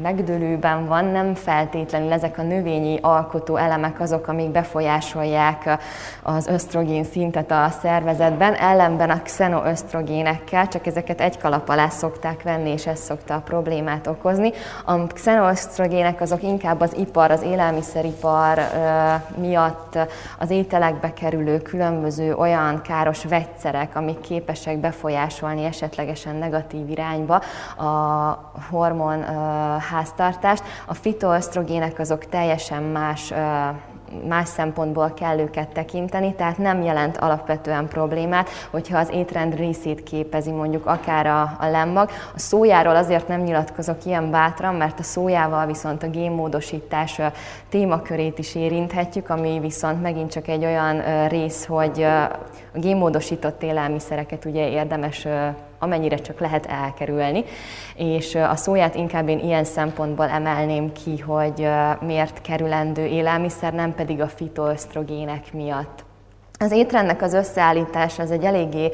megdőlőben 0.02 0.86
van, 0.86 1.04
nem 1.04 1.34
feltétlenül 1.34 2.12
ezek 2.12 2.38
a 2.38 2.42
növényi 2.42 2.98
alkotó 3.02 3.56
elemek 3.56 4.00
azok, 4.00 4.28
amik 4.28 4.50
befolyásolják 4.50 5.78
az 6.22 6.46
ösztrogén 6.46 7.04
szintet 7.04 7.50
a 7.50 7.68
szervezetben, 7.80 8.54
ellenben 8.54 9.10
a 9.10 9.22
xenoösztrogénekkel, 9.22 10.68
csak 10.68 10.86
ezeket 10.86 11.20
egy 11.20 11.38
kalap 11.38 11.68
alá 11.68 11.88
szokták 11.88 12.42
venni, 12.42 12.70
és 12.70 12.86
ez 12.86 12.98
szokta 12.98 13.34
a 13.34 13.40
problémát 13.40 14.06
okozni. 14.06 14.52
A 14.84 15.06
xenoösztrogének 15.06 16.20
azok 16.20 16.42
inkább 16.42 16.80
az 16.80 16.96
ipar, 16.96 17.30
az 17.30 17.42
élelmiszeripar 17.42 18.58
miatt 19.36 19.98
az 20.38 20.50
ételekbe 20.50 21.12
kerülő 21.12 21.58
különböző 21.58 22.34
olyan 22.34 22.82
káros 22.82 23.24
vegyszerek, 23.24 23.96
amik 23.96 24.20
képesek 24.20 24.78
befolyásolni 24.78 25.64
esetlegesen 25.64 26.36
negatív 26.36 26.90
irányba 26.90 27.42
a 27.76 28.52
hormon 28.70 29.24
háztartást. 29.90 30.62
A 30.86 30.94
fitoösztrogének 30.94 31.98
azok 31.98 32.24
teljesen 32.26 32.82
más 32.82 33.32
más 34.28 34.48
szempontból 34.48 35.12
kell 35.14 35.38
őket 35.38 35.68
tekinteni, 35.68 36.34
tehát 36.34 36.58
nem 36.58 36.82
jelent 36.82 37.16
alapvetően 37.16 37.88
problémát, 37.88 38.48
hogyha 38.70 38.98
az 38.98 39.10
étrend 39.12 39.54
részét 39.54 40.02
képezi 40.02 40.50
mondjuk 40.50 40.86
akár 40.86 41.26
a, 41.26 41.56
a 41.60 41.66
lemmag. 41.66 42.10
A 42.34 42.38
szójáról 42.38 42.96
azért 42.96 43.28
nem 43.28 43.40
nyilatkozok 43.40 44.04
ilyen 44.04 44.30
bátran, 44.30 44.74
mert 44.74 44.98
a 44.98 45.02
szójával 45.02 45.66
viszont 45.66 46.02
a 46.02 46.10
génmódosítás 46.10 47.20
témakörét 47.68 48.38
is 48.38 48.54
érinthetjük, 48.54 49.28
ami 49.30 49.58
viszont 49.60 50.02
megint 50.02 50.30
csak 50.30 50.48
egy 50.48 50.64
olyan 50.64 51.28
rész, 51.28 51.66
hogy 51.66 52.02
a 52.02 52.78
génmódosított 52.78 53.62
élelmiszereket 53.62 54.44
ugye 54.44 54.68
érdemes 54.68 55.26
amennyire 55.80 56.16
csak 56.16 56.40
lehet 56.40 56.66
elkerülni. 56.66 57.44
És 57.94 58.34
a 58.34 58.56
szóját 58.56 58.94
inkább 58.94 59.28
én 59.28 59.38
ilyen 59.38 59.64
szempontból 59.64 60.28
emelném 60.28 60.92
ki, 60.92 61.18
hogy 61.18 61.68
miért 62.00 62.40
kerülendő 62.40 63.04
élelmiszer, 63.04 63.72
nem 63.72 63.94
pedig 63.94 64.20
a 64.20 64.28
fitoösztrogének 64.28 65.52
miatt. 65.52 66.08
Az 66.64 66.72
étrendnek 66.72 67.22
az 67.22 67.34
összeállítása 67.34 68.22
az 68.22 68.30
egy 68.30 68.44
eléggé 68.44 68.90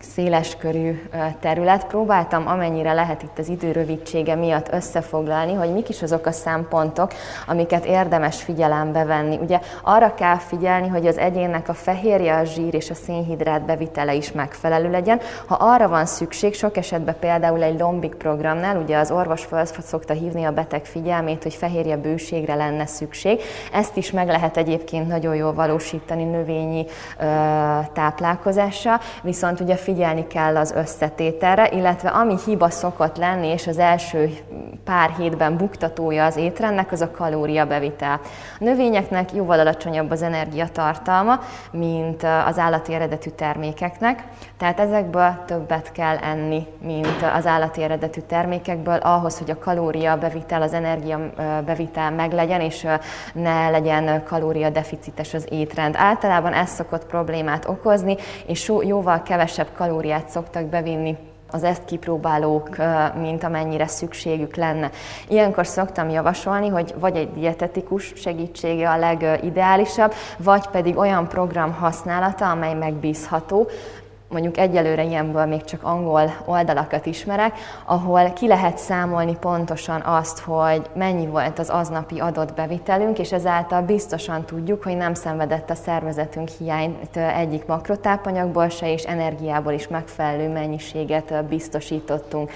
széleskörű 0.00 1.02
terület. 1.40 1.86
Próbáltam 1.86 2.46
amennyire 2.46 2.92
lehet 2.92 3.22
itt 3.22 3.38
az 3.38 3.48
idő 3.48 3.72
rövidsége 3.72 4.34
miatt 4.34 4.72
összefoglalni, 4.72 5.54
hogy 5.54 5.72
mik 5.72 5.88
is 5.88 6.02
azok 6.02 6.26
a 6.26 6.32
szempontok, 6.32 7.12
amiket 7.46 7.84
érdemes 7.84 8.42
figyelembe 8.42 9.04
venni. 9.04 9.38
Ugye 9.42 9.60
arra 9.82 10.14
kell 10.14 10.36
figyelni, 10.38 10.88
hogy 10.88 11.06
az 11.06 11.18
egyénnek 11.18 11.68
a 11.68 11.74
fehérje, 11.74 12.36
a 12.36 12.44
zsír 12.44 12.74
és 12.74 12.90
a 12.90 12.94
szénhidrát 12.94 13.64
bevitele 13.64 14.14
is 14.14 14.32
megfelelő 14.32 14.90
legyen. 14.90 15.20
Ha 15.46 15.54
arra 15.54 15.88
van 15.88 16.06
szükség, 16.06 16.54
sok 16.54 16.76
esetben 16.76 17.16
például 17.20 17.62
egy 17.62 17.78
lombik 17.78 18.14
programnál, 18.14 18.76
ugye 18.76 18.98
az 18.98 19.10
orvos 19.10 19.44
fel 19.44 19.64
szokta 19.64 20.12
hívni 20.12 20.44
a 20.44 20.52
beteg 20.52 20.84
figyelmét, 20.84 21.42
hogy 21.42 21.54
fehérje 21.54 21.96
bőségre 21.96 22.54
lenne 22.54 22.86
szükség. 22.86 23.40
Ezt 23.72 23.96
is 23.96 24.10
meg 24.10 24.26
lehet 24.26 24.56
egyébként 24.56 25.08
nagyon 25.08 25.34
jól 25.34 25.54
valósítani 25.54 26.24
növényi 26.24 26.86
ö, 27.18 27.24
táplálkozással, 27.92 29.00
viszont 29.22 29.60
ugye 29.60 29.76
figyelni 29.76 30.26
kell 30.26 30.56
az 30.56 30.72
összetételre, 30.72 31.68
illetve 31.68 32.08
ami 32.08 32.34
hiba 32.44 32.70
szokott 32.70 33.16
lenni, 33.16 33.46
és 33.46 33.66
az 33.66 33.78
első 33.78 34.30
pár 34.84 35.10
hétben 35.10 35.56
buktatója 35.56 36.24
az 36.24 36.36
étrendnek, 36.36 36.92
az 36.92 37.00
a 37.00 37.10
kalóriabevitel. 37.10 38.20
A 38.60 38.64
növényeknek 38.64 39.32
jóval 39.32 39.60
alacsonyabb 39.60 40.10
az 40.10 40.22
energiatartalma, 40.22 41.40
mint 41.72 42.26
az 42.46 42.58
állati 42.58 42.94
eredetű 42.94 43.30
termékeknek, 43.30 44.24
tehát 44.58 44.80
ezekből 44.80 45.34
többet 45.46 45.92
kell 45.92 46.16
enni, 46.16 46.66
mint 46.82 47.24
az 47.36 47.46
állati 47.46 47.82
eredetű 47.82 48.20
termékekből, 48.20 48.96
ahhoz, 48.96 49.38
hogy 49.38 49.50
a 49.50 49.58
kalóriabevitel, 49.58 50.62
az 50.62 50.72
energiabevitel 50.72 52.10
meglegyen, 52.10 52.60
és 52.60 52.86
ne 53.32 53.70
legyen 53.70 54.24
kalóriadeficites 54.24 55.34
az 55.34 55.46
étrend. 55.50 55.94
Általában 55.98 56.52
ez 56.52 56.70
szokott 56.70 56.89
problémát 56.98 57.68
okozni, 57.68 58.16
és 58.46 58.72
jóval 58.82 59.22
kevesebb 59.22 59.68
kalóriát 59.76 60.28
szoktak 60.28 60.64
bevinni 60.64 61.16
az 61.52 61.64
ezt 61.64 61.84
kipróbálók, 61.84 62.76
mint 63.20 63.44
amennyire 63.44 63.86
szükségük 63.86 64.56
lenne. 64.56 64.90
Ilyenkor 65.28 65.66
szoktam 65.66 66.08
javasolni, 66.08 66.68
hogy 66.68 66.94
vagy 66.98 67.16
egy 67.16 67.32
dietetikus 67.32 68.12
segítsége 68.16 68.90
a 68.90 68.96
legideálisabb, 68.96 70.14
vagy 70.38 70.66
pedig 70.66 70.96
olyan 70.96 71.28
program 71.28 71.72
használata, 71.72 72.50
amely 72.50 72.74
megbízható, 72.74 73.68
mondjuk 74.30 74.58
egyelőre 74.58 75.04
ilyenből 75.04 75.44
még 75.44 75.64
csak 75.64 75.82
angol 75.82 76.34
oldalakat 76.44 77.06
ismerek, 77.06 77.58
ahol 77.84 78.32
ki 78.32 78.46
lehet 78.46 78.78
számolni 78.78 79.36
pontosan 79.40 80.00
azt, 80.00 80.38
hogy 80.38 80.82
mennyi 80.94 81.26
volt 81.26 81.58
az 81.58 81.68
aznapi 81.68 82.18
adott 82.18 82.54
bevitelünk, 82.54 83.18
és 83.18 83.32
ezáltal 83.32 83.82
biztosan 83.82 84.44
tudjuk, 84.44 84.82
hogy 84.82 84.96
nem 84.96 85.14
szenvedett 85.14 85.70
a 85.70 85.74
szervezetünk 85.74 86.48
hiányt 86.48 87.16
egyik 87.16 87.66
makrotápanyagból 87.66 88.68
se, 88.68 88.92
és 88.92 89.02
energiából 89.02 89.72
is 89.72 89.88
megfelelő 89.88 90.48
mennyiséget 90.48 91.44
biztosítottunk. 91.44 92.50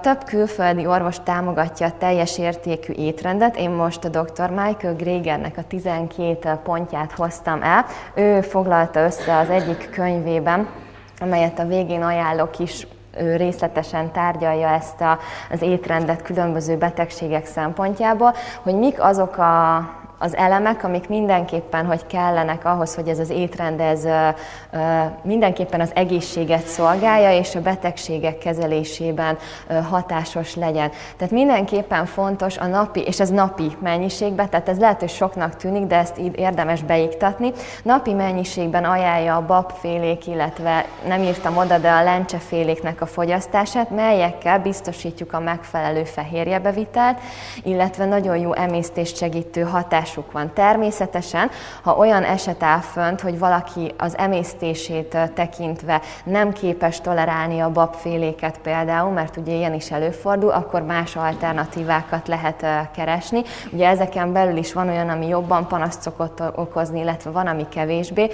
Több 0.00 0.24
külföldi 0.24 0.86
orvos 0.86 1.16
támogatja 1.22 1.86
a 1.86 1.92
teljes 1.98 2.38
értékű 2.38 2.92
étrendet. 2.92 3.56
Én 3.56 3.70
most 3.70 4.04
a 4.04 4.08
dr. 4.08 4.50
Michael 4.50 4.94
Gregernek 4.94 5.56
a 5.56 5.62
12 5.68 6.58
pontját 6.62 7.12
hoztam 7.12 7.62
el. 7.62 7.84
Ő 8.14 8.40
foglalta 8.40 9.00
össze 9.00 9.36
az 9.36 9.50
egyik 9.50 9.90
könyvében, 9.90 10.68
amelyet 11.20 11.58
a 11.58 11.66
végén 11.66 12.02
ajánlok 12.02 12.58
is 12.58 12.86
ő 13.18 13.36
részletesen 13.36 14.12
tárgyalja 14.12 14.68
ezt 14.68 15.04
az 15.50 15.62
étrendet 15.62 16.22
különböző 16.22 16.76
betegségek 16.76 17.46
szempontjából, 17.46 18.34
hogy 18.62 18.74
mik 18.74 19.02
azok 19.02 19.36
a 19.36 19.88
az 20.22 20.36
elemek, 20.36 20.84
amik 20.84 21.08
mindenképpen, 21.08 21.86
hogy 21.86 22.06
kellenek 22.06 22.64
ahhoz, 22.64 22.94
hogy 22.94 23.08
ez 23.08 23.18
az 23.18 23.30
étrend 23.30 23.80
ez 23.80 24.06
mindenképpen 25.22 25.80
az 25.80 25.90
egészséget 25.94 26.66
szolgálja, 26.66 27.38
és 27.38 27.54
a 27.54 27.60
betegségek 27.60 28.38
kezelésében 28.38 29.38
hatásos 29.90 30.54
legyen. 30.54 30.90
Tehát 31.16 31.32
mindenképpen 31.32 32.06
fontos 32.06 32.58
a 32.58 32.66
napi, 32.66 33.00
és 33.00 33.20
ez 33.20 33.30
napi 33.30 33.76
mennyiségben, 33.82 34.50
tehát 34.50 34.68
ez 34.68 34.78
lehet, 34.78 35.00
hogy 35.00 35.08
soknak 35.08 35.56
tűnik, 35.56 35.86
de 35.86 35.96
ezt 35.96 36.18
érdemes 36.34 36.82
beiktatni. 36.82 37.52
Napi 37.82 38.12
mennyiségben 38.12 38.84
ajánlja 38.84 39.36
a 39.36 39.46
babfélék, 39.46 40.26
illetve 40.26 40.84
nem 41.06 41.22
írtam 41.22 41.56
oda, 41.56 41.78
de 41.78 41.90
a 41.90 42.02
lencseféléknek 42.02 43.00
a 43.00 43.06
fogyasztását, 43.06 43.90
melyekkel 43.90 44.58
biztosítjuk 44.58 45.32
a 45.32 45.40
megfelelő 45.40 46.04
fehérjebevitelt, 46.04 47.18
illetve 47.62 48.04
nagyon 48.04 48.36
jó 48.36 48.54
emésztést 48.54 49.16
segítő 49.16 49.62
hatás 49.62 50.09
hatásuk 50.10 50.32
van. 50.32 50.50
Természetesen, 50.54 51.50
ha 51.82 51.96
olyan 51.96 52.24
eset 52.24 52.62
áll 52.62 52.80
fönt, 52.80 53.20
hogy 53.20 53.38
valaki 53.38 53.94
az 53.98 54.18
emésztését 54.18 55.16
tekintve 55.34 56.00
nem 56.24 56.52
képes 56.52 57.00
tolerálni 57.00 57.60
a 57.60 57.70
babféléket 57.70 58.58
például, 58.58 59.10
mert 59.10 59.36
ugye 59.36 59.52
ilyen 59.52 59.74
is 59.74 59.90
előfordul, 59.90 60.50
akkor 60.50 60.82
más 60.82 61.16
alternatívákat 61.16 62.28
lehet 62.28 62.66
keresni. 62.94 63.42
Ugye 63.72 63.88
ezeken 63.88 64.32
belül 64.32 64.56
is 64.56 64.72
van 64.72 64.88
olyan, 64.88 65.08
ami 65.08 65.26
jobban 65.26 65.66
panaszt 65.66 66.02
szokott 66.02 66.42
okozni, 66.54 67.00
illetve 67.00 67.30
van, 67.30 67.46
ami 67.46 67.68
kevésbé. 67.68 68.30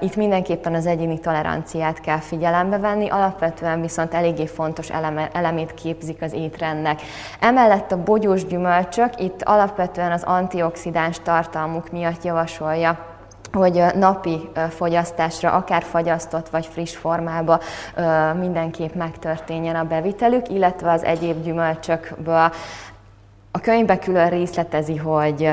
Itt 0.00 0.16
mindenképpen 0.16 0.74
az 0.74 0.86
egyéni 0.86 1.20
toleranciát 1.20 2.00
kell 2.00 2.20
figyelembe 2.20 2.78
venni, 2.78 3.08
alapvetően 3.08 3.80
viszont 3.80 4.14
eléggé 4.14 4.46
fontos 4.46 4.90
eleme, 4.90 5.28
elemét 5.32 5.74
képzik 5.74 6.22
az 6.22 6.32
étrendnek. 6.32 7.02
Emellett 7.40 7.92
a 7.92 8.02
bogyós 8.02 8.46
gyümölcsök, 8.46 9.20
itt 9.20 9.42
alapvetően 9.42 10.12
az 10.12 10.22
antioxidáns 10.22 11.02
rádiáns 11.04 11.18
tartalmuk 11.22 11.90
miatt 11.90 12.24
javasolja 12.24 13.12
hogy 13.52 13.84
napi 13.94 14.48
fogyasztásra, 14.70 15.52
akár 15.52 15.82
fagyasztott 15.82 16.48
vagy 16.48 16.66
friss 16.66 16.96
formában 16.96 17.60
mindenképp 18.38 18.94
megtörténjen 18.94 19.76
a 19.76 19.84
bevitelük, 19.84 20.48
illetve 20.48 20.90
az 20.92 21.04
egyéb 21.04 21.42
gyümölcsökből. 21.42 22.52
A 23.50 23.58
könyvbe 23.62 23.98
külön 23.98 24.28
részletezi, 24.28 24.96
hogy 24.96 25.50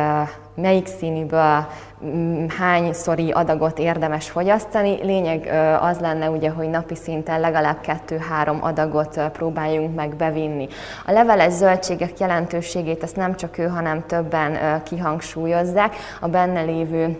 melyik 0.56 0.88
színűből 0.88 1.68
mm, 2.06 2.46
hányszori 2.58 3.32
adagot 3.32 3.80
érdemes 3.80 4.30
fogyasztani. 4.30 5.04
Lényeg 5.04 5.50
az 5.82 6.00
lenne 6.00 6.30
ugye, 6.30 6.50
hogy 6.50 6.70
napi 6.70 6.96
szinten 6.96 7.40
legalább 7.40 7.82
kettő-három 7.82 8.64
adagot 8.64 9.22
próbáljunk 9.32 9.96
meg 9.96 10.16
bevinni. 10.16 10.68
A 11.06 11.12
leveles 11.12 11.54
zöldségek 11.54 12.20
jelentőségét 12.20 13.04
ezt 13.04 13.16
nem 13.16 13.36
csak 13.36 13.58
ő, 13.58 13.68
hanem 13.68 14.06
többen 14.08 14.84
kihangsúlyozzák. 14.84 15.96
A 16.20 16.28
benne 16.28 16.62
lévő 16.62 17.18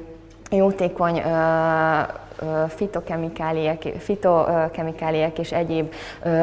jótékony 0.52 1.22
fitokemikáliák, 2.68 3.82
fitokemikáliák 4.00 5.40
és 5.40 5.52
egyéb 5.52 5.94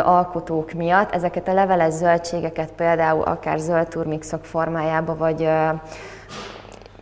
alkotók 0.02 0.72
miatt 0.72 1.14
ezeket 1.14 1.48
a 1.48 1.52
leveles 1.52 1.92
zöldségeket 1.92 2.72
például 2.72 3.22
akár 3.22 3.58
zöld 3.58 3.88
turmixok 3.88 4.44
formájába, 4.44 5.16
vagy 5.16 5.48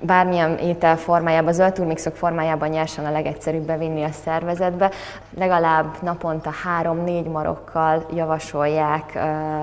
bármilyen 0.00 0.58
étel 0.58 0.96
formájában, 0.96 1.52
zöld 1.52 1.72
turmixok 1.72 2.16
formájában 2.16 2.68
nyersen 2.68 3.04
a 3.04 3.10
legegyszerűbb 3.10 3.66
bevinni 3.66 4.02
a 4.02 4.10
szervezetbe. 4.24 4.90
Legalább 5.38 5.86
naponta 6.02 6.50
három-négy 6.64 7.26
marokkal 7.26 8.06
javasolják 8.14 9.18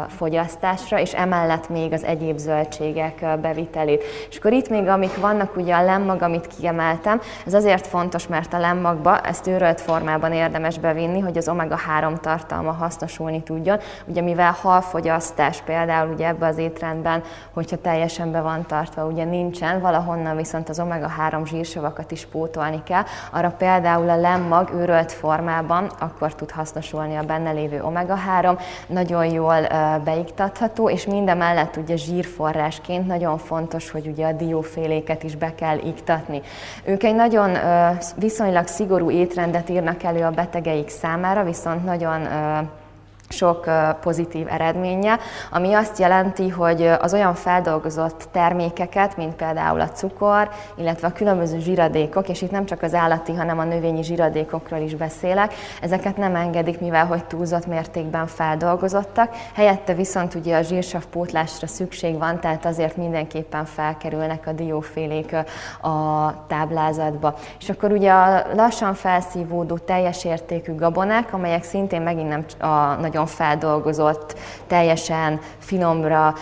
fogyasztásra, 0.08 1.00
és 1.00 1.14
emellett 1.14 1.70
még 1.70 1.94
az 1.94 2.04
egyéb 2.04 2.38
zöldségek 2.38 3.40
bevitelét. 3.42 4.04
És 4.30 4.38
akkor 4.38 4.52
itt 4.52 4.70
még, 4.70 4.88
amik 4.88 5.20
vannak, 5.20 5.56
ugye 5.56 5.76
a 5.76 5.84
lemmag, 5.84 6.22
amit 6.22 6.48
kiemeltem, 6.48 7.22
ez 7.46 7.54
azért 7.54 7.88
fontos, 7.88 8.28
mert 8.28 8.54
a 8.54 8.60
lemmagba 8.60 9.20
ezt 9.20 9.48
őrölt 9.48 9.82
formában 9.82 10.34
érdemes 10.34 10.80
bevinni, 10.80 11.20
hogy 11.20 11.38
az 11.38 11.50
omega-3 11.50 12.18
tartalma 12.20 12.72
hasznosulni 12.72 13.44
tudjon. 13.44 13.80
Ugye 14.06 14.22
mivel 14.22 14.56
halfogyasztás 14.62 15.62
például 15.62 16.14
ugye 16.14 16.28
ebbe 16.28 16.48
az 16.48 16.58
étrendben, 16.58 17.24
hogyha 17.54 17.78
teljesen 17.78 18.32
be 18.32 18.42
van 18.42 18.66
tartva, 18.66 19.06
ugye 19.06 19.24
nincsen, 19.24 19.80
valahol 19.80 20.16
onnan 20.24 20.36
viszont 20.36 20.70
az 20.70 20.80
omega-3 20.80 21.46
zsírsavakat 21.46 22.12
is 22.12 22.26
pótolni 22.26 22.84
kell. 22.84 23.04
Arra 23.32 23.50
például 23.50 24.10
a 24.10 24.16
lemmag 24.16 24.70
őrölt 24.74 25.12
formában 25.12 25.92
akkor 26.00 26.36
tud 26.36 26.52
hasznosulni 26.52 27.16
a 27.16 27.24
benne 27.24 27.52
lévő 27.52 27.82
omega-3, 27.84 28.60
nagyon 28.88 29.26
jól 29.26 29.68
beiktatható, 30.04 30.90
és 30.90 31.06
minden 31.06 31.38
mellett 31.38 31.78
ugye 31.78 31.96
zsírforrásként 31.96 33.08
nagyon 33.08 33.38
fontos, 33.38 33.92
hogy 33.92 34.08
ugye 34.08 34.26
a 34.26 34.32
dióféléket 34.32 35.24
is 35.24 35.36
be 35.36 35.56
kell 35.56 35.78
iktatni. 35.78 36.42
Ők 36.84 37.04
egy 37.04 37.16
nagyon 37.16 37.58
viszonylag 38.16 38.68
szigorú 38.68 39.12
étrendet 39.12 39.70
írnak 39.70 40.04
elő 40.04 40.24
a 40.24 40.30
betegeik 40.30 40.90
számára, 40.90 41.44
viszont 41.44 41.86
nagyon 41.86 42.28
sok 43.36 43.66
pozitív 44.02 44.48
eredménye, 44.50 45.20
ami 45.52 45.74
azt 45.74 46.00
jelenti, 46.00 46.50
hogy 46.50 46.82
az 47.00 47.14
olyan 47.14 47.34
feldolgozott 47.34 48.28
termékeket, 48.32 49.18
mint 49.18 49.36
például 49.36 49.82
a 49.82 49.90
cukor, 49.90 50.50
illetve 50.76 51.08
a 51.08 51.12
különböző 51.12 51.60
zsiradékok, 51.60 52.30
és 52.30 52.42
itt 52.42 52.52
nem 52.52 52.66
csak 52.66 52.82
az 52.82 52.94
állati, 52.94 53.34
hanem 53.34 53.60
a 53.60 53.64
növényi 53.64 54.04
zsiradékokról 54.04 54.80
is 54.80 54.96
beszélek, 54.96 55.54
ezeket 55.82 56.18
nem 56.18 56.36
engedik, 56.36 56.80
mivel 56.80 57.06
hogy 57.06 57.26
túlzott 57.26 57.66
mértékben 57.66 58.28
feldolgozottak, 58.28 59.36
helyette 59.54 59.94
viszont 59.94 60.36
ugye 60.36 60.58
a 60.58 60.62
zsírsav 60.62 61.06
pótlásra 61.06 61.68
szükség 61.68 62.18
van, 62.18 62.40
tehát 62.40 62.66
azért 62.66 62.98
mindenképpen 62.98 63.66
felkerülnek 63.66 64.48
a 64.48 64.52
diófélék 64.52 65.36
a 65.82 66.48
táblázatba. 66.48 67.36
És 67.60 67.70
akkor 67.70 67.92
ugye 67.92 68.12
a 68.12 68.46
lassan 68.56 68.94
felszívódó 68.94 69.78
teljes 69.78 70.26
értékű 70.26 70.76
gabonák, 70.76 71.34
amelyek 71.34 71.64
szintén 71.64 72.02
megint 72.02 72.30
nem 72.30 72.70
a 72.70 72.96
nagyon 73.02 73.23
nagyon 73.24 73.36
feldolgozott, 73.36 74.40
teljesen 74.68 75.40
finomra 75.58 76.34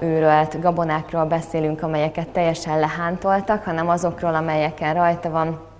őrölt 0.00 0.60
gabonákról 0.60 1.24
beszélünk, 1.24 1.82
amelyeket 1.82 2.28
teljesen 2.28 2.78
lehántoltak, 2.78 3.64
hanem 3.64 3.88
azokról, 3.88 4.34
amelyeken 4.34 4.94
rajta 4.94 5.30
van 5.30 5.72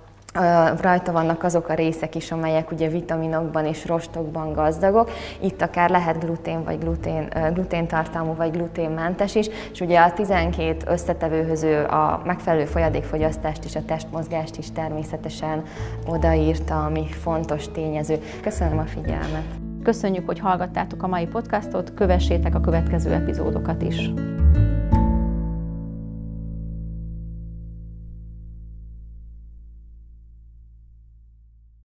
rajta 0.80 1.12
vannak 1.12 1.42
azok 1.42 1.68
a 1.68 1.74
részek 1.74 2.14
is, 2.14 2.32
amelyek 2.32 2.70
ugye 2.70 2.88
vitaminokban 2.88 3.66
és 3.66 3.86
rostokban 3.86 4.52
gazdagok. 4.52 5.10
Itt 5.40 5.62
akár 5.62 5.90
lehet 5.90 6.24
glutén 6.24 6.64
vagy 6.64 6.78
glutén, 6.78 7.28
gluténtartalmú 7.52 8.34
vagy 8.34 8.50
gluténmentes 8.50 9.34
is, 9.34 9.48
és 9.72 9.80
ugye 9.80 10.00
a 10.00 10.12
12 10.12 10.76
összetevőhöz 10.86 11.62
a 11.88 12.22
megfelelő 12.24 12.64
folyadékfogyasztást 12.64 13.64
és 13.64 13.76
a 13.76 13.84
testmozgást 13.86 14.56
is 14.56 14.72
természetesen 14.72 15.62
odaírta, 16.06 16.84
ami 16.84 17.06
fontos 17.22 17.68
tényező. 17.72 18.18
Köszönöm 18.42 18.78
a 18.78 18.84
figyelmet! 18.84 19.63
Köszönjük, 19.84 20.26
hogy 20.26 20.38
hallgattátok 20.38 21.02
a 21.02 21.06
mai 21.06 21.26
podcastot, 21.26 21.94
kövessétek 21.94 22.54
a 22.54 22.60
következő 22.60 23.12
epizódokat 23.12 23.82
is. 23.82 24.10